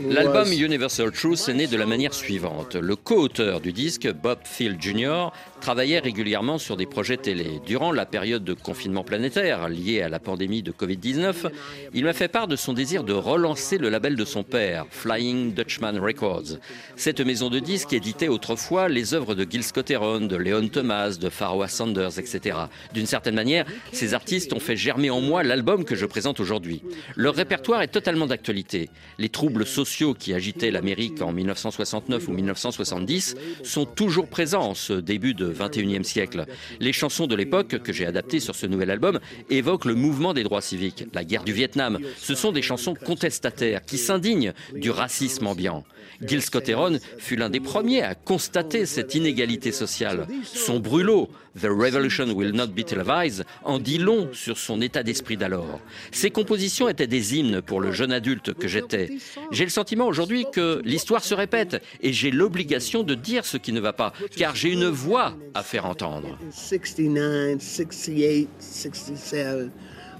L'album 0.00 0.50
Universal 0.50 1.12
Truth 1.12 1.48
est 1.48 1.54
né 1.54 1.66
de 1.68 1.76
la 1.76 1.86
manière 1.86 2.14
suivante. 2.14 2.74
Le 2.74 2.96
co-auteur 2.96 3.60
du 3.60 3.72
disque, 3.72 4.12
Bob 4.12 4.38
Field 4.42 4.82
Jr., 4.82 5.28
travaillait 5.64 5.98
régulièrement 5.98 6.58
sur 6.58 6.76
des 6.76 6.84
projets 6.84 7.16
télé. 7.16 7.58
Durant 7.64 7.90
la 7.90 8.04
période 8.04 8.44
de 8.44 8.52
confinement 8.52 9.02
planétaire 9.02 9.70
liée 9.70 10.02
à 10.02 10.10
la 10.10 10.18
pandémie 10.18 10.62
de 10.62 10.72
Covid-19, 10.72 11.50
il 11.94 12.04
m'a 12.04 12.12
fait 12.12 12.28
part 12.28 12.48
de 12.48 12.54
son 12.54 12.74
désir 12.74 13.02
de 13.02 13.14
relancer 13.14 13.78
le 13.78 13.88
label 13.88 14.14
de 14.14 14.26
son 14.26 14.42
père, 14.42 14.84
Flying 14.90 15.54
Dutchman 15.54 15.98
Records. 15.98 16.58
Cette 16.96 17.22
maison 17.22 17.48
de 17.48 17.60
disques 17.60 17.94
éditait 17.94 18.28
autrefois 18.28 18.90
les 18.90 19.14
œuvres 19.14 19.34
de 19.34 19.50
Gil 19.50 19.64
Scott-Heron, 19.64 20.26
de 20.26 20.36
Leon 20.36 20.68
Thomas, 20.68 21.16
de 21.18 21.30
Pharoah 21.30 21.68
Sanders, 21.68 22.18
etc. 22.18 22.58
D'une 22.92 23.06
certaine 23.06 23.34
manière, 23.34 23.64
ces 23.90 24.12
artistes 24.12 24.52
ont 24.52 24.60
fait 24.60 24.76
germer 24.76 25.08
en 25.08 25.22
moi 25.22 25.44
l'album 25.44 25.86
que 25.86 25.94
je 25.94 26.04
présente 26.04 26.40
aujourd'hui. 26.40 26.82
Leur 27.16 27.36
répertoire 27.36 27.80
est 27.80 27.88
totalement 27.88 28.26
d'actualité. 28.26 28.90
Les 29.18 29.30
troubles 29.30 29.64
sociaux 29.64 30.12
qui 30.12 30.34
agitaient 30.34 30.70
l'Amérique 30.70 31.22
en 31.22 31.32
1969 31.32 32.28
ou 32.28 32.32
1970 32.32 33.36
sont 33.62 33.86
toujours 33.86 34.28
présents 34.28 34.68
en 34.68 34.74
ce 34.74 34.92
début 34.92 35.32
de 35.32 35.53
21e 35.54 36.02
siècle. 36.02 36.46
Les 36.80 36.92
chansons 36.92 37.26
de 37.26 37.34
l'époque 37.34 37.78
que 37.82 37.92
j'ai 37.92 38.06
adaptées 38.06 38.40
sur 38.40 38.54
ce 38.54 38.66
nouvel 38.66 38.90
album 38.90 39.20
évoquent 39.50 39.86
le 39.86 39.94
mouvement 39.94 40.34
des 40.34 40.42
droits 40.42 40.60
civiques, 40.60 41.06
la 41.12 41.24
guerre 41.24 41.44
du 41.44 41.52
Vietnam. 41.52 41.98
Ce 42.18 42.34
sont 42.34 42.52
des 42.52 42.62
chansons 42.62 42.94
contestataires 42.94 43.84
qui 43.84 43.98
s'indignent 43.98 44.52
du 44.74 44.90
racisme 44.90 45.46
ambiant. 45.46 45.84
Gil 46.22 46.42
Scott-Heron 46.42 46.98
fut 47.18 47.36
l'un 47.36 47.50
des 47.50 47.60
premiers 47.60 48.02
à 48.02 48.14
constater 48.14 48.86
cette 48.86 49.14
inégalité 49.14 49.72
sociale. 49.72 50.26
Son 50.44 50.78
brûlot, 50.78 51.28
The 51.60 51.66
Revolution 51.66 52.30
Will 52.32 52.52
Not 52.52 52.68
Be 52.68 52.84
Televised, 52.84 53.44
en 53.62 53.78
dit 53.78 53.98
long 53.98 54.28
sur 54.32 54.58
son 54.58 54.80
état 54.80 55.02
d'esprit 55.02 55.36
d'alors. 55.36 55.80
Ses 56.12 56.30
compositions 56.30 56.88
étaient 56.88 57.06
des 57.06 57.36
hymnes 57.36 57.62
pour 57.62 57.80
le 57.80 57.92
jeune 57.92 58.12
adulte 58.12 58.54
que 58.54 58.68
j'étais. 58.68 59.10
J'ai 59.50 59.64
le 59.64 59.70
sentiment 59.70 60.06
aujourd'hui 60.06 60.46
que 60.52 60.80
l'histoire 60.84 61.24
se 61.24 61.34
répète 61.34 61.82
et 62.00 62.12
j'ai 62.12 62.30
l'obligation 62.30 63.02
de 63.02 63.14
dire 63.14 63.44
ce 63.44 63.56
qui 63.56 63.72
ne 63.72 63.80
va 63.80 63.92
pas, 63.92 64.12
car 64.36 64.54
j'ai 64.54 64.70
une 64.70 64.88
voix 64.88 65.36
à 65.54 65.62
faire 65.62 65.86
entendre. 65.86 66.38
69, 66.50 67.60
68, 67.60 68.48
67. 68.58 69.70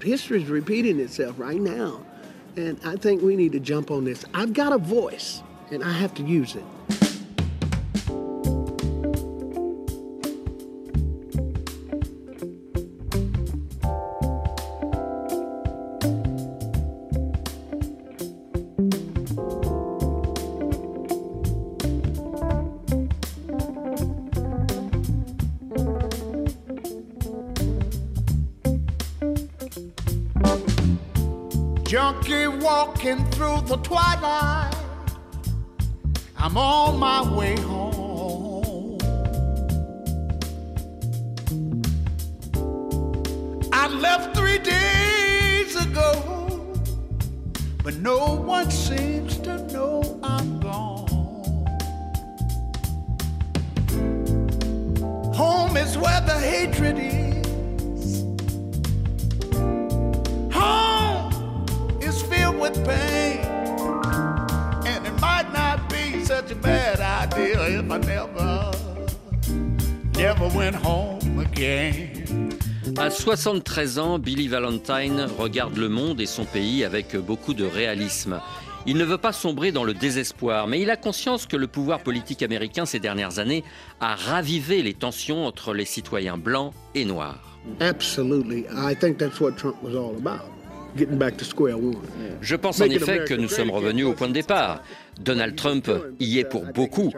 History 0.01 0.43
is 0.43 0.49
repeating 0.49 0.99
itself 0.99 1.39
right 1.39 1.59
now. 1.59 1.99
And 2.57 2.77
I 2.85 2.95
think 2.95 3.21
we 3.21 3.35
need 3.35 3.51
to 3.53 3.59
jump 3.59 3.91
on 3.91 4.05
this. 4.05 4.23
I've 4.33 4.53
got 4.53 4.71
a 4.71 4.77
voice, 4.77 5.41
and 5.71 5.83
I 5.83 5.91
have 5.91 6.13
to 6.15 6.23
use 6.23 6.55
it. 6.55 6.63
Junkie 31.95 32.47
walking 32.47 33.23
through 33.31 33.61
the 33.67 33.77
twilight. 33.77 34.75
I'm 36.37 36.57
on 36.57 36.99
my 36.99 37.21
way 37.33 37.55
home. 37.61 38.97
I 43.71 43.87
left 43.87 44.35
three 44.35 44.57
days 44.57 45.77
ago, 45.77 46.75
but 47.81 47.93
no 47.93 48.41
one 48.41 48.69
seems 48.69 49.24
again. 71.55 72.07
À 72.97 73.09
73 73.09 73.99
ans, 73.99 74.19
Billy 74.19 74.47
Valentine 74.47 75.27
regarde 75.37 75.77
le 75.77 75.89
monde 75.89 76.21
et 76.21 76.25
son 76.25 76.45
pays 76.45 76.83
avec 76.83 77.15
beaucoup 77.15 77.53
de 77.53 77.65
réalisme. 77.65 78.39
Il 78.87 78.97
ne 78.97 79.03
veut 79.03 79.17
pas 79.17 79.33
sombrer 79.33 79.71
dans 79.71 79.83
le 79.83 79.93
désespoir, 79.93 80.67
mais 80.67 80.79
il 80.79 80.89
a 80.91 80.95
conscience 80.95 81.47
que 81.47 81.57
le 81.57 81.67
pouvoir 81.67 82.01
politique 82.01 82.43
américain 82.43 82.85
ces 82.85 82.99
dernières 82.99 83.39
années 83.39 83.63
a 83.99 84.15
ravivé 84.15 84.83
les 84.83 84.93
tensions 84.93 85.45
entre 85.45 85.73
les 85.73 85.85
citoyens 85.85 86.37
blancs 86.37 86.73
et 86.93 87.03
noirs. 87.03 87.57
Absolutely. 87.79 88.65
I 88.71 88.95
think 88.95 89.17
that's 89.17 89.39
what 89.39 89.53
Trump 89.53 89.75
was 89.81 89.95
all 89.95 90.15
about. 90.15 90.54
Je 92.41 92.55
pense 92.55 92.81
en 92.81 92.85
effet 92.85 93.25
que 93.27 93.33
nous 93.33 93.49
sommes 93.49 93.71
revenus 93.71 94.05
au 94.05 94.13
point 94.13 94.27
de 94.27 94.33
départ. 94.33 94.81
Donald 95.19 95.55
Trump 95.55 95.89
y 96.19 96.39
est 96.39 96.43
pour 96.43 96.65
beaucoup. 96.65 97.13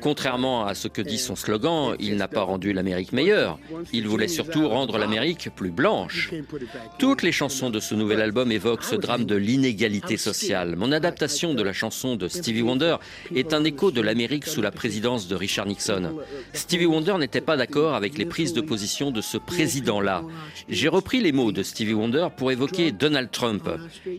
Contrairement 0.00 0.66
à 0.66 0.74
ce 0.74 0.88
que 0.88 1.02
dit 1.02 1.18
son 1.18 1.34
slogan, 1.34 1.96
il 1.98 2.16
n'a 2.16 2.28
pas 2.28 2.42
rendu 2.42 2.72
l'Amérique 2.72 3.12
meilleure. 3.12 3.58
Il 3.92 4.06
voulait 4.06 4.28
surtout 4.28 4.68
rendre 4.68 4.98
l'Amérique 4.98 5.48
plus 5.54 5.70
blanche. 5.70 6.30
Toutes 6.98 7.22
les 7.22 7.32
chansons 7.32 7.70
de 7.70 7.80
ce 7.80 7.94
nouvel 7.94 8.20
album 8.20 8.52
évoquent 8.52 8.84
ce 8.84 8.94
drame 8.94 9.24
de 9.24 9.34
l'inégalité 9.34 10.16
sociale. 10.16 10.76
Mon 10.76 10.92
adaptation 10.92 11.54
de 11.54 11.62
la 11.62 11.72
chanson 11.72 12.16
de 12.16 12.28
Stevie 12.28 12.62
Wonder 12.62 12.96
est 13.34 13.52
un 13.52 13.64
écho 13.64 13.90
de 13.90 14.00
l'Amérique 14.00 14.46
sous 14.46 14.62
la 14.62 14.70
présidence 14.70 15.26
de 15.28 15.34
Richard 15.34 15.66
Nixon. 15.66 16.16
Stevie 16.52 16.86
Wonder 16.86 17.16
n'était 17.18 17.40
pas 17.40 17.56
d'accord 17.56 17.94
avec 17.94 18.16
les 18.16 18.26
prises 18.26 18.52
de 18.52 18.60
position 18.60 19.10
de 19.10 19.20
ce 19.20 19.38
président-là. 19.38 20.22
J'ai 20.68 20.88
repris 20.88 21.20
les 21.20 21.32
mots 21.32 21.52
de 21.52 21.62
Stevie 21.62 21.94
Wonder 21.94 22.28
pour 22.36 22.52
évoquer 22.52 22.92
Donald 22.92 23.19
Trump. 23.28 23.68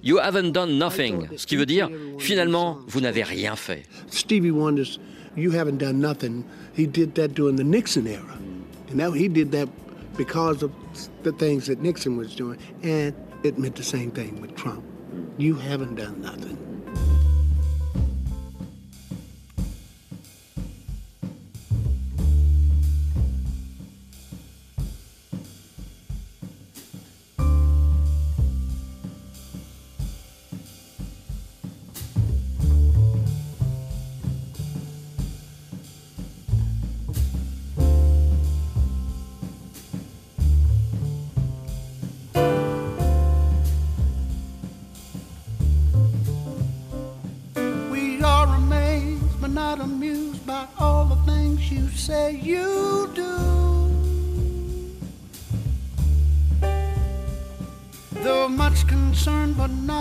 You 0.04 0.18
haven't 0.18 0.52
done 0.52 0.78
nothing, 0.78 1.28
ce 1.38 1.46
qui 1.46 1.56
veut 1.56 1.66
dire 1.66 1.90
finalement 2.20 2.80
vous 2.88 3.02
n'avez 3.02 3.24
rien 3.24 3.56
fait. 3.56 3.84
Stevie 4.10 4.52
Wonder's 4.52 5.00
You 5.36 5.52
Haven't 5.52 5.78
Done 5.78 6.02
Nothing, 6.02 6.44
he 6.74 6.86
did 6.86 7.16
that 7.16 7.34
during 7.34 7.56
the 7.56 7.64
Nixon 7.64 8.06
era. 8.06 8.38
And 8.90 8.96
now 8.96 9.12
he 9.12 9.30
did 9.30 9.52
that 9.54 9.70
because 10.18 10.62
of 10.62 10.72
the 11.24 11.32
things 11.32 11.68
that 11.68 11.82
Nixon 11.82 12.18
was 12.18 12.36
doing. 12.36 12.60
And 12.84 13.16
it 13.44 13.58
meant 13.58 13.76
the 13.76 13.84
same 13.84 14.12
thing 14.12 14.42
with 14.42 14.56
Trump. 14.56 14.84
You 15.38 15.56
haven't 15.56 15.96
done 15.96 16.22
nothing. 16.22 16.58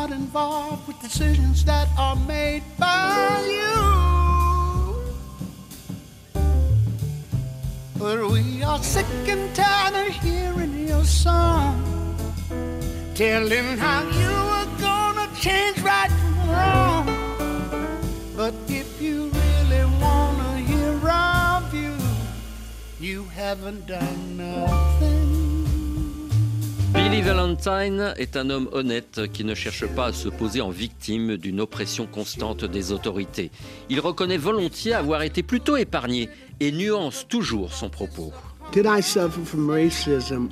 Not 0.01 0.13
involved 0.13 0.87
with 0.87 0.99
decisions 1.03 1.63
that 1.63 1.87
are 1.99 2.17
made 2.17 2.63
by 2.79 3.45
you. 3.57 3.77
But 7.99 8.19
we 8.31 8.63
are 8.63 8.83
sick 8.83 9.05
and 9.27 9.55
tired 9.55 9.95
of 10.03 10.15
hearing 10.25 10.89
your 10.89 11.05
song 11.05 11.75
telling 13.15 13.77
how 13.77 14.01
you 14.23 14.37
are 14.59 14.71
gonna 14.89 15.29
change 15.39 15.79
right 15.81 16.13
from 16.21 16.35
wrong. 16.51 17.07
But 18.35 18.55
if 18.69 19.03
you 19.03 19.31
really 19.43 19.85
wanna 20.01 20.53
hear 20.71 20.95
our 21.11 21.61
view, 21.73 21.99
you 22.99 23.25
haven't 23.25 23.87
done 23.87 24.37
nothing. 24.39 25.30
Billy 27.03 27.23
Valentine 27.23 28.13
est 28.19 28.37
un 28.37 28.51
homme 28.51 28.69
honnête 28.73 29.23
qui 29.33 29.43
ne 29.43 29.55
cherche 29.55 29.87
pas 29.87 30.07
à 30.09 30.13
se 30.13 30.29
poser 30.29 30.61
en 30.61 30.69
victime 30.69 31.39
d'une 31.39 31.61
oppression 31.61 32.07
constante 32.07 32.67
des 32.67 32.93
autorités. 32.93 33.51
Il 33.89 34.01
reconnaît 34.01 34.37
volontiers 34.37 34.93
avoir 34.93 35.23
été 35.23 35.43
plutôt 35.43 35.79
épargné 35.79 36.29
et 36.61 36.71
nuance 36.73 37.27
toujours 37.27 37.73
son 37.73 37.89
propos. 37.89 38.33
Did 38.73 38.85
I 38.87 39.03
suffer 39.03 39.43
from 39.43 39.71
racism? 39.71 40.51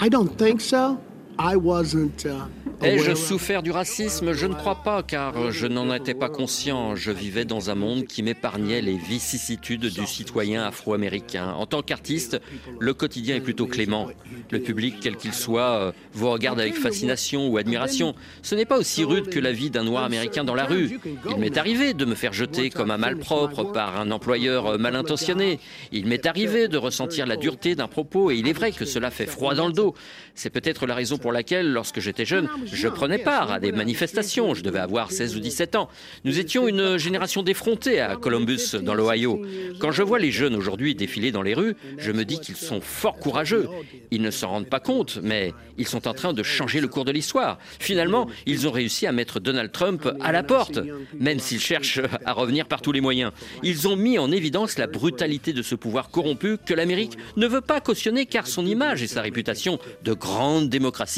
I 0.00 0.08
don't 0.08 0.36
think 0.36 0.60
so. 0.60 0.98
I 1.40 1.54
wasn't. 1.54 2.26
Uh, 2.26 2.48
Ai-je 2.82 3.12
of. 3.12 3.18
souffert 3.18 3.62
du 3.62 3.70
racisme 3.70 4.32
Je 4.32 4.46
ne 4.46 4.54
crois 4.54 4.82
pas, 4.82 5.04
car 5.04 5.52
je 5.52 5.68
n'en 5.68 5.94
étais 5.94 6.14
pas 6.14 6.28
conscient. 6.28 6.96
Je 6.96 7.12
vivais 7.12 7.44
dans 7.44 7.70
un 7.70 7.76
monde 7.76 8.06
qui 8.06 8.24
m'épargnait 8.24 8.80
les 8.80 8.96
vicissitudes 8.96 9.86
du 9.86 10.06
citoyen 10.06 10.64
afro-américain. 10.64 11.52
En 11.52 11.66
tant 11.66 11.82
qu'artiste, 11.82 12.40
le 12.80 12.92
quotidien 12.92 13.36
est 13.36 13.40
plutôt 13.40 13.66
clément. 13.66 14.08
Le 14.50 14.60
public, 14.60 14.96
quel 15.00 15.16
qu'il 15.16 15.32
soit, 15.32 15.78
euh, 15.78 15.92
vous 16.12 16.28
regarde 16.30 16.58
avec 16.58 16.74
fascination 16.74 17.48
ou 17.48 17.56
admiration. 17.56 18.14
Ce 18.42 18.56
n'est 18.56 18.64
pas 18.64 18.78
aussi 18.78 19.04
rude 19.04 19.28
que 19.28 19.38
la 19.38 19.52
vie 19.52 19.70
d'un 19.70 19.84
noir 19.84 20.02
américain 20.02 20.42
dans 20.42 20.56
la 20.56 20.64
rue. 20.64 20.98
Il 21.30 21.36
m'est 21.36 21.56
arrivé 21.56 21.94
de 21.94 22.04
me 22.04 22.16
faire 22.16 22.32
jeter 22.32 22.70
comme 22.70 22.90
un 22.90 22.98
malpropre 22.98 23.70
par 23.72 24.00
un 24.00 24.10
employeur 24.10 24.66
euh, 24.66 24.78
mal 24.78 24.96
intentionné. 24.96 25.60
Il 25.92 26.06
m'est 26.06 26.26
arrivé 26.26 26.66
de 26.66 26.78
ressentir 26.78 27.26
la 27.26 27.36
dureté 27.36 27.76
d'un 27.76 27.88
propos, 27.88 28.32
et 28.32 28.36
il 28.36 28.48
est 28.48 28.52
vrai 28.52 28.72
que 28.72 28.84
cela 28.84 29.12
fait 29.12 29.26
froid 29.26 29.54
dans 29.54 29.68
le 29.68 29.72
dos. 29.72 29.94
C'est 30.34 30.50
peut-être 30.50 30.86
la 30.86 30.94
raison 30.94 31.16
pour 31.18 31.27
laquelle, 31.32 31.72
lorsque 31.72 32.00
j'étais 32.00 32.24
jeune, 32.24 32.48
je 32.64 32.88
prenais 32.88 33.18
part 33.18 33.52
à 33.52 33.60
des 33.60 33.72
manifestations. 33.72 34.54
Je 34.54 34.62
devais 34.62 34.78
avoir 34.78 35.12
16 35.12 35.36
ou 35.36 35.40
17 35.40 35.76
ans. 35.76 35.88
Nous 36.24 36.38
étions 36.38 36.68
une 36.68 36.96
génération 36.96 37.42
d'effrontés 37.42 38.00
à 38.00 38.16
Columbus, 38.16 38.76
dans 38.82 38.94
l'Ohio. 38.94 39.42
Quand 39.78 39.92
je 39.92 40.02
vois 40.02 40.18
les 40.18 40.30
jeunes 40.30 40.54
aujourd'hui 40.54 40.94
défiler 40.94 41.32
dans 41.32 41.42
les 41.42 41.54
rues, 41.54 41.76
je 41.98 42.12
me 42.12 42.24
dis 42.24 42.40
qu'ils 42.40 42.56
sont 42.56 42.80
fort 42.80 43.18
courageux. 43.18 43.68
Ils 44.10 44.22
ne 44.22 44.30
s'en 44.30 44.48
rendent 44.48 44.68
pas 44.68 44.80
compte, 44.80 45.18
mais 45.22 45.52
ils 45.76 45.86
sont 45.86 46.08
en 46.08 46.14
train 46.14 46.32
de 46.32 46.42
changer 46.42 46.80
le 46.80 46.88
cours 46.88 47.04
de 47.04 47.12
l'histoire. 47.12 47.58
Finalement, 47.78 48.28
ils 48.46 48.66
ont 48.68 48.70
réussi 48.70 49.06
à 49.06 49.12
mettre 49.12 49.40
Donald 49.40 49.72
Trump 49.72 50.08
à 50.20 50.32
la 50.32 50.42
porte, 50.42 50.80
même 51.18 51.38
s'ils 51.38 51.60
cherchent 51.60 52.00
à 52.24 52.32
revenir 52.32 52.66
par 52.66 52.82
tous 52.82 52.92
les 52.92 53.00
moyens. 53.00 53.32
Ils 53.62 53.88
ont 53.88 53.96
mis 53.96 54.18
en 54.18 54.30
évidence 54.30 54.78
la 54.78 54.86
brutalité 54.86 55.52
de 55.52 55.62
ce 55.62 55.74
pouvoir 55.74 56.10
corrompu 56.10 56.56
que 56.64 56.74
l'Amérique 56.74 57.16
ne 57.36 57.46
veut 57.46 57.60
pas 57.60 57.80
cautionner 57.80 58.26
car 58.26 58.46
son 58.46 58.66
image 58.66 59.02
et 59.02 59.06
sa 59.06 59.22
réputation 59.22 59.78
de 60.04 60.12
grande 60.12 60.68
démocratie 60.68 61.17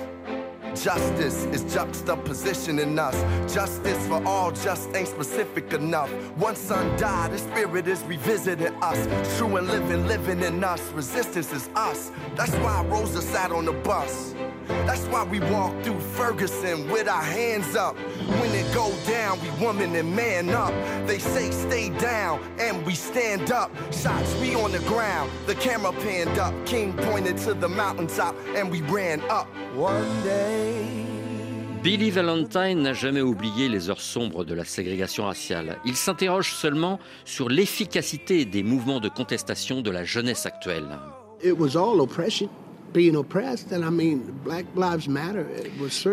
Justice 0.75 1.45
is 1.45 1.73
juxtaposition 1.73 2.79
in 2.79 2.97
us. 2.97 3.15
Justice 3.53 4.07
for 4.07 4.23
all 4.25 4.51
just 4.51 4.95
ain't 4.95 5.07
specific 5.07 5.73
enough. 5.73 6.09
One 6.37 6.55
son 6.55 6.97
died, 6.97 7.31
his 7.31 7.41
spirit 7.41 7.87
is 7.87 8.01
revisiting 8.03 8.73
us. 8.81 9.37
True 9.37 9.57
and 9.57 9.67
living, 9.67 10.07
living 10.07 10.41
in 10.41 10.63
us. 10.63 10.81
Resistance 10.93 11.51
is 11.51 11.69
us. 11.75 12.11
That's 12.35 12.53
why 12.57 12.83
Rosa 12.85 13.21
sat 13.21 13.51
on 13.51 13.65
the 13.65 13.73
bus. 13.73 14.33
That's 14.91 15.07
why 15.07 15.23
we 15.23 15.39
walk 15.39 15.71
through 15.83 16.01
Ferguson 16.01 16.89
with 16.91 17.07
our 17.07 17.23
hands 17.23 17.77
up. 17.77 17.95
When 18.41 18.53
it 18.53 18.67
go 18.73 18.91
down, 19.07 19.39
we 19.39 19.49
woman 19.65 19.95
and 19.95 20.13
man 20.13 20.49
up. 20.49 20.73
They 21.07 21.17
say 21.17 21.49
stay 21.49 21.91
down, 21.91 22.41
and 22.59 22.85
we 22.85 22.93
stand 22.93 23.53
up. 23.53 23.71
Shots 23.93 24.35
we 24.41 24.53
on 24.53 24.73
the 24.73 24.79
ground, 24.79 25.31
the 25.47 25.55
camera 25.55 25.93
panned 25.93 26.37
up. 26.37 26.53
King 26.65 26.91
pointed 26.91 27.37
to 27.37 27.53
the 27.53 27.69
mountaintop, 27.69 28.35
and 28.53 28.69
we 28.69 28.81
ran 28.81 29.21
up. 29.29 29.47
One 29.77 30.23
day. 30.23 31.05
Billy 31.81 32.11
Valentine 32.11 32.81
n'a 32.81 32.93
jamais 32.93 33.21
oublié 33.21 33.69
les 33.69 33.89
heures 33.89 34.01
sombres 34.01 34.43
de 34.43 34.53
la 34.53 34.65
ségrégation 34.65 35.23
raciale. 35.23 35.79
Il 35.85 35.95
s'interroge 35.95 36.53
seulement 36.53 36.99
sur 37.23 37.47
l'efficacité 37.47 38.43
des 38.43 38.61
mouvements 38.61 38.99
de 38.99 39.07
contestation 39.07 39.79
de 39.79 39.89
la 39.89 40.03
jeunesse 40.03 40.45
actuelle. 40.45 40.99
It 41.41 41.57
was 41.57 41.77
all 41.77 42.01
oppression, 42.01 42.49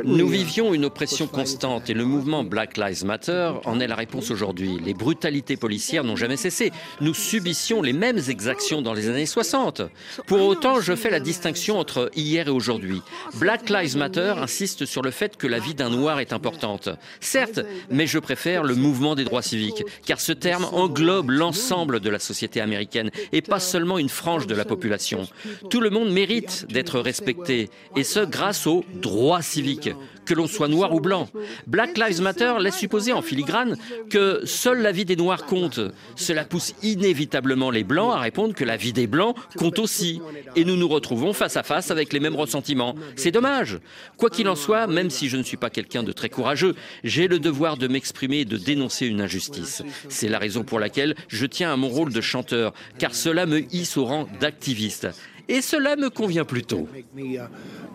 Nous 0.04 0.28
vivions 0.28 0.74
une 0.74 0.84
oppression 0.84 1.26
constante 1.26 1.90
et 1.90 1.94
le 1.94 2.04
mouvement 2.04 2.44
Black 2.44 2.76
Lives 2.76 3.04
Matter 3.04 3.52
en 3.64 3.80
est 3.80 3.88
la 3.88 3.96
réponse 3.96 4.30
aujourd'hui. 4.30 4.78
Les 4.84 4.94
brutalités 4.94 5.56
policières 5.56 6.04
n'ont 6.04 6.14
jamais 6.14 6.36
cessé. 6.36 6.70
Nous 7.00 7.14
subissions 7.14 7.82
les 7.82 7.92
mêmes 7.92 8.20
exactions 8.28 8.80
dans 8.80 8.94
les 8.94 9.08
années 9.08 9.26
60. 9.26 9.82
Pour 10.26 10.42
autant, 10.42 10.80
je 10.80 10.94
fais 10.94 11.10
la 11.10 11.18
distinction 11.20 11.78
entre 11.78 12.10
hier 12.14 12.46
et 12.46 12.50
aujourd'hui. 12.50 13.02
Black 13.40 13.70
Lives 13.70 13.96
Matter 13.96 14.34
insiste 14.36 14.86
sur 14.86 15.02
le 15.02 15.10
fait 15.10 15.36
que 15.36 15.48
la 15.48 15.58
vie 15.58 15.74
d'un 15.74 15.90
noir 15.90 16.20
est 16.20 16.32
importante. 16.32 16.88
Certes, 17.20 17.60
mais 17.90 18.06
je 18.06 18.18
préfère 18.20 18.62
le 18.62 18.76
mouvement 18.76 19.16
des 19.16 19.24
droits 19.24 19.42
civiques, 19.42 19.84
car 20.06 20.20
ce 20.20 20.32
terme 20.32 20.66
englobe 20.72 21.30
l'ensemble 21.30 21.98
de 21.98 22.10
la 22.10 22.20
société 22.20 22.60
américaine 22.60 23.10
et 23.32 23.42
pas 23.42 23.60
seulement 23.60 23.98
une 23.98 24.08
frange 24.08 24.46
de 24.46 24.54
la 24.54 24.64
population. 24.64 25.26
Tout 25.70 25.80
le 25.80 25.90
monde 25.90 26.10
mérite 26.12 26.66
d'être 26.68 27.00
respecté, 27.00 27.70
et 27.96 28.04
ce 28.04 28.20
grâce 28.20 28.66
aux 28.66 28.84
droits 28.94 29.42
civiques, 29.42 29.90
que 30.28 30.34
l'on 30.34 30.46
soit 30.46 30.68
noir 30.68 30.94
ou 30.94 31.00
blanc. 31.00 31.28
Black 31.66 31.96
Lives 31.96 32.20
Matter 32.20 32.54
laisse 32.60 32.76
supposer 32.76 33.12
en 33.14 33.22
filigrane 33.22 33.78
que 34.10 34.42
seule 34.44 34.82
la 34.82 34.92
vie 34.92 35.06
des 35.06 35.16
noirs 35.16 35.46
compte. 35.46 35.80
Cela 36.16 36.44
pousse 36.44 36.74
inévitablement 36.82 37.70
les 37.70 37.82
blancs 37.82 38.12
à 38.14 38.18
répondre 38.18 38.54
que 38.54 38.64
la 38.64 38.76
vie 38.76 38.92
des 38.92 39.06
blancs 39.06 39.34
compte 39.56 39.78
aussi. 39.78 40.20
Et 40.54 40.66
nous 40.66 40.76
nous 40.76 40.88
retrouvons 40.88 41.32
face 41.32 41.56
à 41.56 41.62
face 41.62 41.90
avec 41.90 42.12
les 42.12 42.20
mêmes 42.20 42.36
ressentiments. 42.36 42.94
C'est 43.16 43.30
dommage. 43.30 43.78
Quoi 44.18 44.28
qu'il 44.28 44.48
en 44.48 44.56
soit, 44.56 44.86
même 44.86 45.08
si 45.08 45.30
je 45.30 45.38
ne 45.38 45.42
suis 45.42 45.56
pas 45.56 45.70
quelqu'un 45.70 46.02
de 46.02 46.12
très 46.12 46.28
courageux, 46.28 46.74
j'ai 47.04 47.26
le 47.26 47.38
devoir 47.38 47.78
de 47.78 47.88
m'exprimer 47.88 48.40
et 48.40 48.44
de 48.44 48.58
dénoncer 48.58 49.06
une 49.06 49.22
injustice. 49.22 49.82
C'est 50.10 50.28
la 50.28 50.38
raison 50.38 50.62
pour 50.62 50.78
laquelle 50.78 51.14
je 51.28 51.46
tiens 51.46 51.72
à 51.72 51.76
mon 51.76 51.88
rôle 51.88 52.12
de 52.12 52.20
chanteur, 52.20 52.74
car 52.98 53.14
cela 53.14 53.46
me 53.46 53.62
hisse 53.74 53.96
au 53.96 54.04
rang 54.04 54.28
d'activiste. 54.40 55.08
Et 55.48 55.62
cela 55.62 55.96
me 55.96 56.10
convient 56.10 56.44
plutôt. 56.44 56.86
make 56.92 57.14
me 57.14 57.38
uh, 57.38 57.46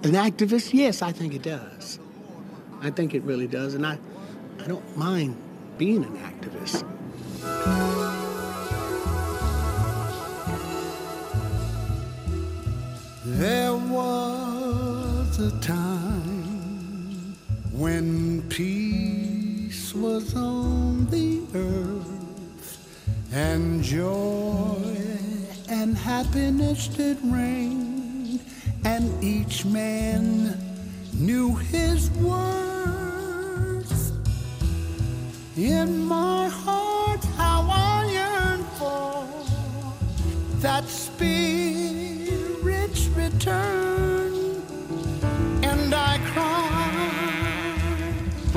an 0.04 0.13
activist? 0.13 0.74
Yes, 0.74 1.02
I 1.04 1.12
think 1.12 1.36
it 1.36 1.44
does. 1.44 2.00
I 2.82 2.89
think 2.89 3.13
it 3.13 3.24
really 3.24 3.48
does, 3.48 3.76
and 3.76 3.86
I, 3.86 3.98
I 4.63 4.68
don't 4.68 4.98
mind 4.98 5.36
being 5.78 6.04
an 6.04 6.18
activist. 6.18 6.84
There 13.26 13.74
was 13.74 15.39
a 15.39 15.52
time 15.60 17.38
when 17.72 18.42
peace 18.50 19.94
was 19.94 20.36
on 20.36 21.06
the 21.08 21.42
earth 21.54 22.80
and 23.32 23.84
joy 23.84 25.43
and 25.74 25.98
happiness 25.98 26.88
did 26.88 27.18
reign, 27.24 28.40
and 28.86 29.24
each 29.24 29.66
man 29.66 30.56
knew 31.14 31.56
his 31.56 32.12
worth. 32.12 33.92
In 35.58 36.06
my 36.06 36.48
heart, 36.48 37.24
how 37.38 37.68
I 37.68 38.08
yearn 38.18 38.64
for 38.78 39.26
that 40.62 40.86
spirit's 40.86 41.83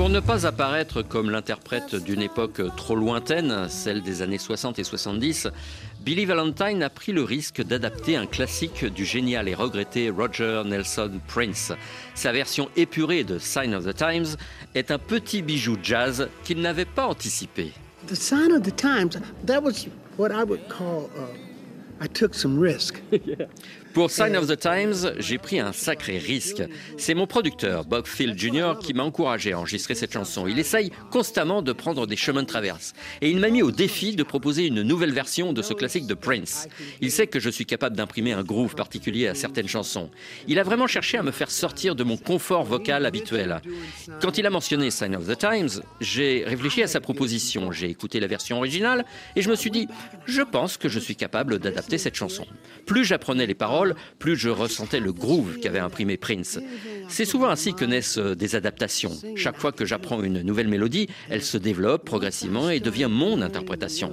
Pour 0.07 0.15
ne 0.15 0.21
pas 0.21 0.47
apparaître 0.47 1.03
comme 1.03 1.31
l'interprète 1.31 1.97
d'une 1.97 2.23
époque 2.23 2.63
trop 2.77 2.95
lointaine, 2.95 3.67
celle 3.69 4.03
des 4.03 4.23
années 4.23 4.39
60 4.39 4.79
et 4.79 4.85
70, 4.85 5.49
Billy 6.05 6.25
Valentine 6.27 6.85
a 6.85 6.91
pris 6.91 7.11
le 7.11 7.25
risque 7.25 7.61
d'adapter 7.61 8.17
un 8.17 8.27
classique 8.27 8.85
du 8.85 9.05
génial 9.05 9.49
et 9.49 9.55
regretté 9.57 10.09
Roger 10.09 10.63
Nelson 10.65 11.11
Prince. 11.27 11.73
Sa 12.15 12.31
version 12.31 12.69
épurée 12.77 13.25
de 13.25 13.41
Sign 13.41 13.75
of 13.75 13.85
the 13.85 13.97
Times 13.97 14.37
est 14.77 14.93
un 14.93 14.99
petit 15.01 15.43
bijou 15.43 15.77
jazz 15.83 16.29
qu'il 16.45 16.61
n'avait 16.61 16.85
pas 16.85 17.09
anticipé. 17.09 17.73
The 18.07 18.15
sign 18.15 18.53
of 18.53 18.63
the 18.63 18.77
times, 18.77 19.21
that 19.45 19.61
was 19.61 19.89
what 20.19 20.31
I 20.31 20.45
would 20.45 20.69
call, 20.69 21.11
uh, 21.17 22.05
I 22.05 22.07
took 22.07 22.33
some 22.33 22.61
risk. 22.61 23.03
Pour 23.97 24.11
Sign 24.11 24.37
of 24.37 24.47
the 24.47 24.59
Times, 24.59 25.15
j'ai 25.19 25.39
pris 25.39 25.59
un 25.59 25.73
sacré 25.73 26.19
risque. 26.19 26.63
C'est 26.99 27.15
mon 27.15 27.27
producteur, 27.27 27.87
Bob 27.87 28.07
Field 28.07 28.39
Jr., 28.39 28.75
qui 28.79 28.93
m'a 28.93 29.05
encouragé 29.05 29.55
à 29.55 29.59
enregistrer 29.59 29.95
cette 29.95 30.13
chanson. 30.13 30.47
Il 30.47 30.59
essaye 30.59 30.93
constamment 31.11 31.63
de 31.63 31.73
prendre 31.73 32.07
des 32.07 32.15
chemins 32.15 32.43
de 32.43 32.47
traverse. 32.47 32.93
Et 33.23 33.31
il 33.31 33.39
m'a 33.39 33.49
mis 33.49 33.63
au 33.63 33.71
défi 33.71 34.15
de 34.15 34.23
proposer 34.23 34.67
une 34.67 34.83
nouvelle 34.83 35.15
version 35.15 35.55
de 35.55 35.63
ce 35.63 35.73
classique 35.73 36.07
de 36.07 36.13
Prince. 36.13 36.69
Il 37.01 37.11
sait 37.11 37.27
que 37.27 37.41
je 37.41 37.49
suis 37.49 37.65
capable 37.65 37.97
d'imprimer 37.97 38.35
un 38.35 38.43
groove 38.43 38.75
particulier 38.75 39.29
à 39.29 39.35
certaines 39.35 39.67
chansons. 39.67 40.11
Il 40.47 40.59
a 40.59 40.63
vraiment 40.63 40.87
cherché 40.87 41.17
à 41.17 41.23
me 41.23 41.31
faire 41.31 41.51
sortir 41.51 41.95
de 41.95 42.05
mon 42.05 42.19
confort 42.19 42.65
vocal 42.65 43.07
habituel. 43.07 43.63
Quand 44.21 44.37
il 44.37 44.45
a 44.45 44.51
mentionné 44.51 44.91
Sign 44.91 45.17
of 45.17 45.27
the 45.27 45.39
Times, 45.39 45.81
j'ai 46.03 46.45
réfléchi 46.47 46.83
à 46.83 46.87
sa 46.87 47.01
proposition. 47.01 47.73
J'ai 47.73 47.89
écouté 47.89 48.21
la 48.21 48.27
version 48.27 48.59
originale 48.59 49.07
et 49.37 49.41
je 49.41 49.49
me 49.49 49.57
suis 49.57 49.71
dit, 49.71 49.89
je 50.27 50.43
pense 50.43 50.77
que 50.77 50.91
je 50.91 50.99
suis 50.99 51.17
capable 51.17 51.59
d'adapter 51.59 51.97
cette 51.97 52.15
chanson. 52.15 52.45
Plus 52.85 53.07
j'apprenais 53.07 53.47
les 53.47 53.55
paroles, 53.55 53.86
plus 54.19 54.37
je 54.37 54.49
ressentais 54.49 55.01
le 55.01 55.13
groove 55.13 55.59
qu'avait 55.61 55.79
imprimé 55.79 56.17
Prince. 56.17 56.59
C'est 57.09 57.25
souvent 57.25 57.49
ainsi 57.49 57.73
que 57.73 57.85
naissent 57.85 58.19
euh, 58.19 58.35
des 58.35 58.57
adaptations. 58.57 59.13
Chaque 59.37 59.59
fois 59.59 59.71
que 59.71 59.85
j'apprends 59.85 60.23
une 60.23 60.43
nouvelle 60.43 60.69
mélodie, 60.69 61.09
elle 61.31 61.43
se 61.43 61.57
développe 61.57 62.05
progressivement 62.05 62.69
et 62.69 62.81
devient 62.81 63.09
mon 63.09 63.43
interprétation. 63.43 64.13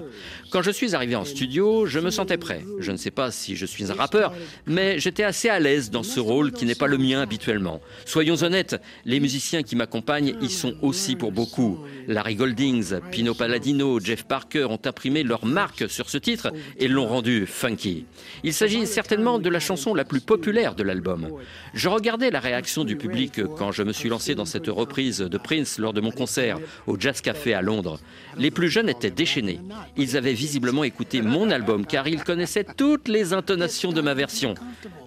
Quand 0.51 0.61
je 0.61 0.69
suis 0.69 0.93
arrivé 0.93 1.15
en 1.15 1.25
studio, 1.25 1.87
je 1.87 1.99
me 1.99 2.11
sentais 2.11 2.37
prêt. 2.37 2.63
Je 2.79 2.91
ne 2.91 2.97
sais 2.97 3.09
pas 3.09 3.31
si 3.31 3.55
je 3.55 3.65
suis 3.65 3.91
un 3.91 3.95
rappeur, 3.95 4.33
mais 4.67 4.99
j'étais 4.99 5.23
assez 5.23 5.49
à 5.49 5.59
l'aise 5.59 5.89
dans 5.89 6.03
ce 6.03 6.19
rôle 6.19 6.51
qui 6.51 6.65
n'est 6.65 6.75
pas 6.75 6.87
le 6.87 6.99
mien 6.99 7.21
habituellement. 7.21 7.81
Soyons 8.05 8.41
honnêtes, 8.43 8.79
les 9.05 9.19
musiciens 9.19 9.63
qui 9.63 9.75
m'accompagnent 9.75 10.35
y 10.41 10.49
sont 10.49 10.75
aussi 10.81 11.15
pour 11.15 11.31
beaucoup. 11.31 11.79
Larry 12.07 12.35
Goldings, 12.35 12.99
Pino 13.11 13.33
Palladino, 13.33 13.99
Jeff 13.99 14.23
Parker 14.23 14.65
ont 14.65 14.79
imprimé 14.85 15.23
leur 15.23 15.45
marque 15.45 15.89
sur 15.89 16.09
ce 16.09 16.17
titre 16.17 16.51
et 16.77 16.87
l'ont 16.87 17.07
rendu 17.07 17.47
funky. 17.47 18.05
Il 18.43 18.53
s'agit 18.53 18.85
certainement 18.85 19.39
de 19.39 19.49
la 19.49 19.59
chanson 19.63 19.93
la 19.95 20.05
plus 20.05 20.19
populaire 20.19 20.75
de 20.75 20.83
l'album. 20.83 21.29
Je 21.73 21.89
regardais 21.89 22.29
la 22.29 22.39
réaction 22.39 22.83
du 22.83 22.95
public 22.95 23.41
quand 23.57 23.71
je 23.71 23.83
me 23.83 23.93
suis 23.93 24.09
lancé 24.09 24.35
dans 24.35 24.45
cette 24.45 24.67
reprise 24.67 25.19
de 25.19 25.37
Prince 25.37 25.79
lors 25.79 25.93
de 25.93 26.01
mon 26.01 26.11
concert 26.11 26.59
au 26.85 26.99
Jazz 26.99 27.21
Café 27.21 27.53
à 27.53 27.61
Londres. 27.61 27.99
Les 28.37 28.51
plus 28.51 28.69
jeunes 28.69 28.89
étaient 28.89 29.09
déchaînés. 29.11 29.59
Ils 29.97 30.17
avaient 30.17 30.33
visiblement 30.33 30.83
écouté 30.83 31.21
mon 31.21 31.49
album 31.49 31.85
car 31.85 32.07
ils 32.07 32.23
connaissaient 32.23 32.65
toutes 32.77 33.07
les 33.07 33.33
intonations 33.33 33.91
de 33.91 34.01
ma 34.01 34.13
version. 34.13 34.55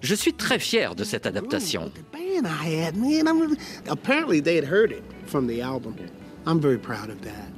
Je 0.01 0.15
suis 0.15 0.33
très 0.33 0.59
fier 0.59 0.95
de 0.95 1.03
cette 1.03 1.25
adaptation. 1.25 1.91
apparently 3.89 4.41
they 4.41 4.55
had 4.55 4.65
heard 4.65 4.91
it 4.91 5.03
from 5.25 5.47
the 5.47 5.61
album. 5.61 5.95
I'm 6.45 6.59
very 6.59 6.77
proud 6.77 7.09
of 7.09 7.21
that. 7.21 7.49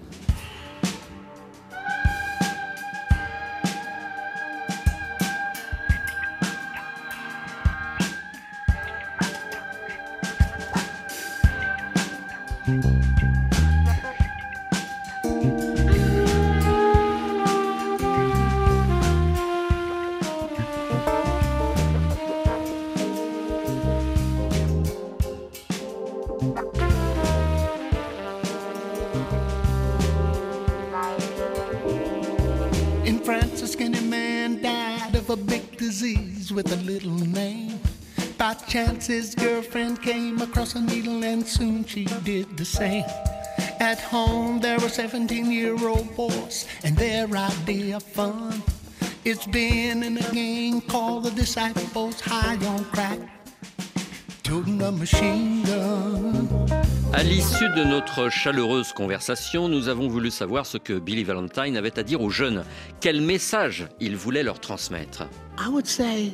Across 40.70 40.76
a 40.76 40.96
needle, 40.96 41.24
and 41.24 41.48
soon 41.48 41.86
she 41.86 42.06
did 42.24 42.58
the 42.58 42.66
same. 42.66 43.06
At 43.80 44.00
home, 44.00 44.60
there 44.60 44.80
were 44.80 44.90
17 44.90 45.52
year 45.52 45.76
old 45.88 46.16
boys, 46.16 46.66
and 46.84 46.96
their 46.98 47.28
idea 47.28 47.98
of 47.98 48.04
fun. 48.04 48.62
It's 49.26 49.48
been 49.48 50.04
in 50.04 50.18
a 50.18 50.32
gang 50.32 50.82
called 50.82 51.26
the 51.26 51.32
Disciples, 51.32 52.20
high 52.22 52.58
on 52.68 52.86
crack, 52.86 53.20
toting 54.44 54.82
a 54.82 54.92
machine 54.92 55.64
gun. 55.64 56.48
À 57.14 57.24
l'issue 57.24 57.70
de 57.76 57.84
notre 57.84 58.30
chaleureuse 58.30 58.94
conversation, 58.94 59.68
nous 59.68 59.88
avons 59.88 60.08
voulu 60.08 60.30
savoir 60.30 60.66
ce 60.66 60.78
que 60.78 61.00
Billy 61.00 61.24
Valentine 61.24 61.76
avait 61.76 61.98
à 61.98 62.04
dire 62.04 62.22
aux 62.22 62.30
jeunes. 62.30 62.64
Quel 63.02 63.22
message 63.22 63.88
il 64.00 64.16
voulait 64.16 64.44
leur 64.44 64.60
transmettre? 64.60 65.24
I 65.58 65.70
would 65.70 65.88
say, 65.88 66.32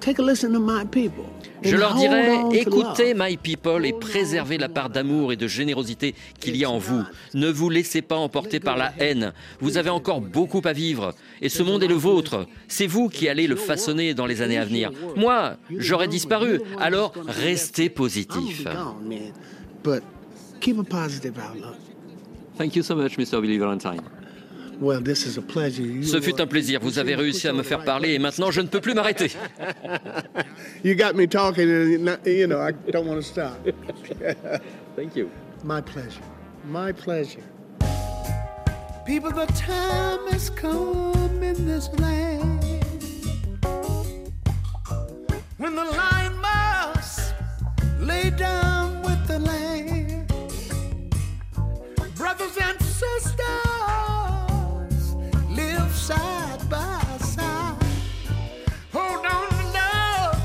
take 0.00 0.18
a 0.18 0.22
listen 0.22 0.52
to 0.54 0.60
my 0.60 0.84
people. 0.86 1.26
Je 1.62 1.76
leur 1.76 1.94
dirais, 1.94 2.38
écoutez. 2.52 3.14
My 3.14 3.36
People 3.36 3.84
et 3.86 3.92
préservez 3.92 4.58
la 4.58 4.68
part 4.68 4.90
d'amour 4.90 5.32
et 5.32 5.36
de 5.36 5.46
générosité 5.46 6.14
qu'il 6.40 6.56
y 6.56 6.64
a 6.64 6.70
en 6.70 6.78
vous. 6.78 7.02
Ne 7.34 7.48
vous 7.48 7.70
laissez 7.70 8.02
pas 8.02 8.16
emporter 8.16 8.60
par 8.60 8.76
la 8.76 8.92
haine. 8.98 9.32
Vous 9.60 9.76
avez 9.76 9.90
encore 9.90 10.20
beaucoup 10.20 10.62
à 10.64 10.72
vivre. 10.72 11.14
Et 11.40 11.48
ce 11.48 11.62
monde 11.62 11.82
est 11.82 11.88
le 11.88 11.94
vôtre. 11.94 12.46
C'est 12.68 12.86
vous 12.86 13.08
qui 13.08 13.28
allez 13.28 13.46
le 13.46 13.56
façonner 13.56 14.14
dans 14.14 14.26
les 14.26 14.42
années 14.42 14.58
à 14.58 14.64
venir. 14.64 14.90
Moi, 15.16 15.56
j'aurais 15.76 16.08
disparu. 16.08 16.60
Alors, 16.78 17.12
restez 17.26 17.88
positif. 17.88 18.64
gonna 18.64 18.70
be 18.70 18.76
gone, 18.76 19.08
man. 19.08 19.32
But 19.82 20.02
keep 20.60 20.78
a 20.78 20.84
positive 20.84 21.34
outlook. 21.38 21.76
Thank 22.56 22.74
you 22.74 22.82
so 22.82 22.96
much, 22.96 23.16
Mr. 23.16 23.40
Billy 23.40 23.58
Valentine. 23.58 24.02
Ce 24.80 26.20
fut 26.20 26.40
un 26.40 26.46
plaisir. 26.46 26.80
Vous 26.80 26.98
avez 26.98 27.14
réussi 27.14 27.48
à 27.48 27.52
me 27.52 27.62
faire 27.62 27.82
parler 27.84 28.14
et 28.14 28.18
maintenant 28.18 28.50
je 28.50 28.60
ne 28.60 28.68
peux 28.68 28.80
plus 28.80 28.94
m'arrêter. 28.94 29.32
You 30.84 30.94
got 30.94 31.14
me 31.14 31.26
talking, 31.26 31.68
you 32.24 32.46
know 32.46 32.60
I 32.60 32.72
don't 32.92 33.06
want 33.06 33.16
to 33.16 33.22
stop. 33.22 33.56
Thank 34.96 35.16
you. 35.16 35.30
My 35.64 35.80
pleasure. 35.80 36.22
My 36.64 36.92
pleasure. 36.92 37.42
People, 39.04 39.30
the 39.30 39.46
time 39.54 40.20
has 40.30 40.50
come 40.50 41.42
in 41.42 41.66
this 41.66 41.88
land 41.98 42.64
when 45.56 45.74
the 45.74 45.84
lion 45.84 46.38
must 46.40 47.34
lay 48.00 48.30
down 48.30 49.02
with 49.02 49.26
the 49.26 49.38
lamb. 49.40 50.26
Brothers 52.16 52.56
and 52.58 52.80
sisters 52.82 53.57
side 56.08 56.70
by 56.70 57.18
side. 57.18 57.76
Hold 58.94 59.26
on 59.26 59.46
to 59.50 59.64
love, 59.76 60.40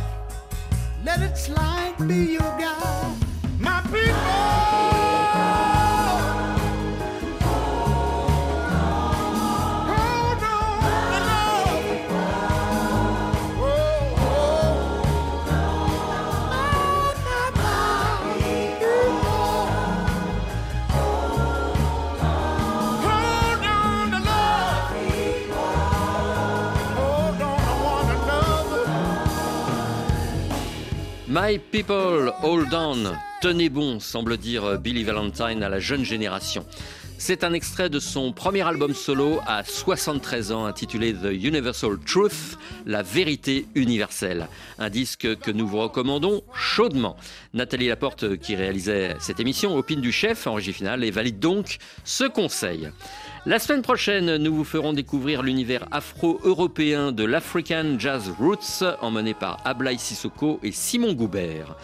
let 1.06 1.22
its 1.22 1.48
light 1.48 1.96
be 2.06 2.34
your 2.34 2.52
guide. 2.60 3.03
My 31.46 31.58
people, 31.58 32.32
hold 32.42 32.74
on. 32.74 33.18
Tenez 33.42 33.68
bon, 33.68 34.00
semble 34.00 34.38
dire 34.38 34.80
Billy 34.80 35.04
Valentine 35.04 35.62
à 35.62 35.68
la 35.68 35.82
jeune 35.82 36.06
génération. 36.06 36.66
C'est 37.18 37.44
un 37.44 37.54
extrait 37.54 37.90
de 37.90 38.00
son 38.00 38.34
premier 38.34 38.62
album 38.62 38.94
solo 38.94 39.40
à 39.48 39.64
73 39.64 40.52
ans 40.52 40.66
intitulé 40.66 41.14
The 41.14 41.32
Universal 41.32 41.98
Truth, 42.06 42.58
la 42.86 43.02
vérité 43.02 43.66
universelle. 43.76 44.48
Un 44.78 44.90
disque 44.90 45.38
que 45.40 45.52
nous 45.52 45.68
vous 45.68 45.80
recommandons 45.80 46.44
chaudement. 46.54 47.16
Nathalie 47.54 47.88
Laporte, 47.88 48.38
qui 48.38 48.56
réalisait 48.56 49.16
cette 49.20 49.40
émission, 49.40 49.78
opine 49.78 50.02
du 50.02 50.12
chef 50.12 50.48
en 50.48 50.56
régie 50.56 50.74
finale 50.74 51.04
et 51.04 51.12
valide 51.12 51.40
donc 51.40 51.78
ce 52.04 52.26
conseil. 52.26 52.90
La 53.46 53.60
semaine 53.60 53.82
prochaine, 53.82 54.38
nous 54.38 54.56
vous 54.56 54.64
ferons 54.64 54.94
découvrir 54.94 55.44
l'univers 55.44 55.86
afro-européen 55.92 57.12
de 57.12 57.24
l'African 57.24 57.96
Jazz 58.00 58.32
Roots, 58.40 58.84
emmené 59.02 59.34
par 59.34 59.60
Ablaï 59.66 59.98
Sissoko 59.98 60.60
et 60.64 60.72
Simon 60.72 61.14
Goubert. 61.14 61.76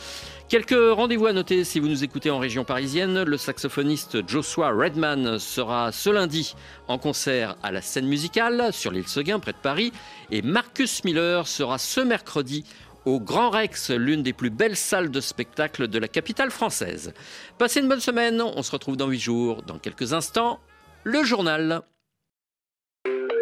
Quelques 0.49 0.95
rendez-vous 0.95 1.27
à 1.27 1.33
noter 1.33 1.63
si 1.63 1.79
vous 1.79 1.87
nous 1.87 2.03
écoutez 2.03 2.31
en 2.31 2.39
région 2.39 2.65
parisienne. 2.65 3.21
Le 3.21 3.37
saxophoniste 3.37 4.27
Joshua 4.27 4.71
Redman 4.71 5.37
sera 5.37 5.91
ce 5.91 6.09
lundi 6.09 6.55
en 6.87 6.97
concert 6.97 7.55
à 7.61 7.71
la 7.71 7.83
scène 7.83 8.07
musicale 8.07 8.73
sur 8.73 8.89
l'île 8.89 9.07
Seguin 9.07 9.37
près 9.37 9.51
de 9.51 9.59
Paris. 9.61 9.93
Et 10.31 10.41
Marcus 10.41 11.03
Miller 11.03 11.47
sera 11.47 11.77
ce 11.77 12.01
mercredi 12.01 12.63
au 13.05 13.19
Grand 13.19 13.51
Rex, 13.51 13.91
l'une 13.91 14.23
des 14.23 14.33
plus 14.33 14.49
belles 14.49 14.75
salles 14.75 15.11
de 15.11 15.21
spectacle 15.21 15.87
de 15.87 15.99
la 15.99 16.07
capitale 16.07 16.49
française. 16.49 17.13
Passez 17.59 17.81
une 17.81 17.87
bonne 17.87 17.99
semaine, 17.99 18.41
on 18.41 18.63
se 18.63 18.71
retrouve 18.71 18.97
dans 18.97 19.07
8 19.07 19.19
jours. 19.19 19.61
Dans 19.61 19.77
quelques 19.77 20.13
instants, 20.13 20.59
le 21.03 21.23
journal. 21.23 21.83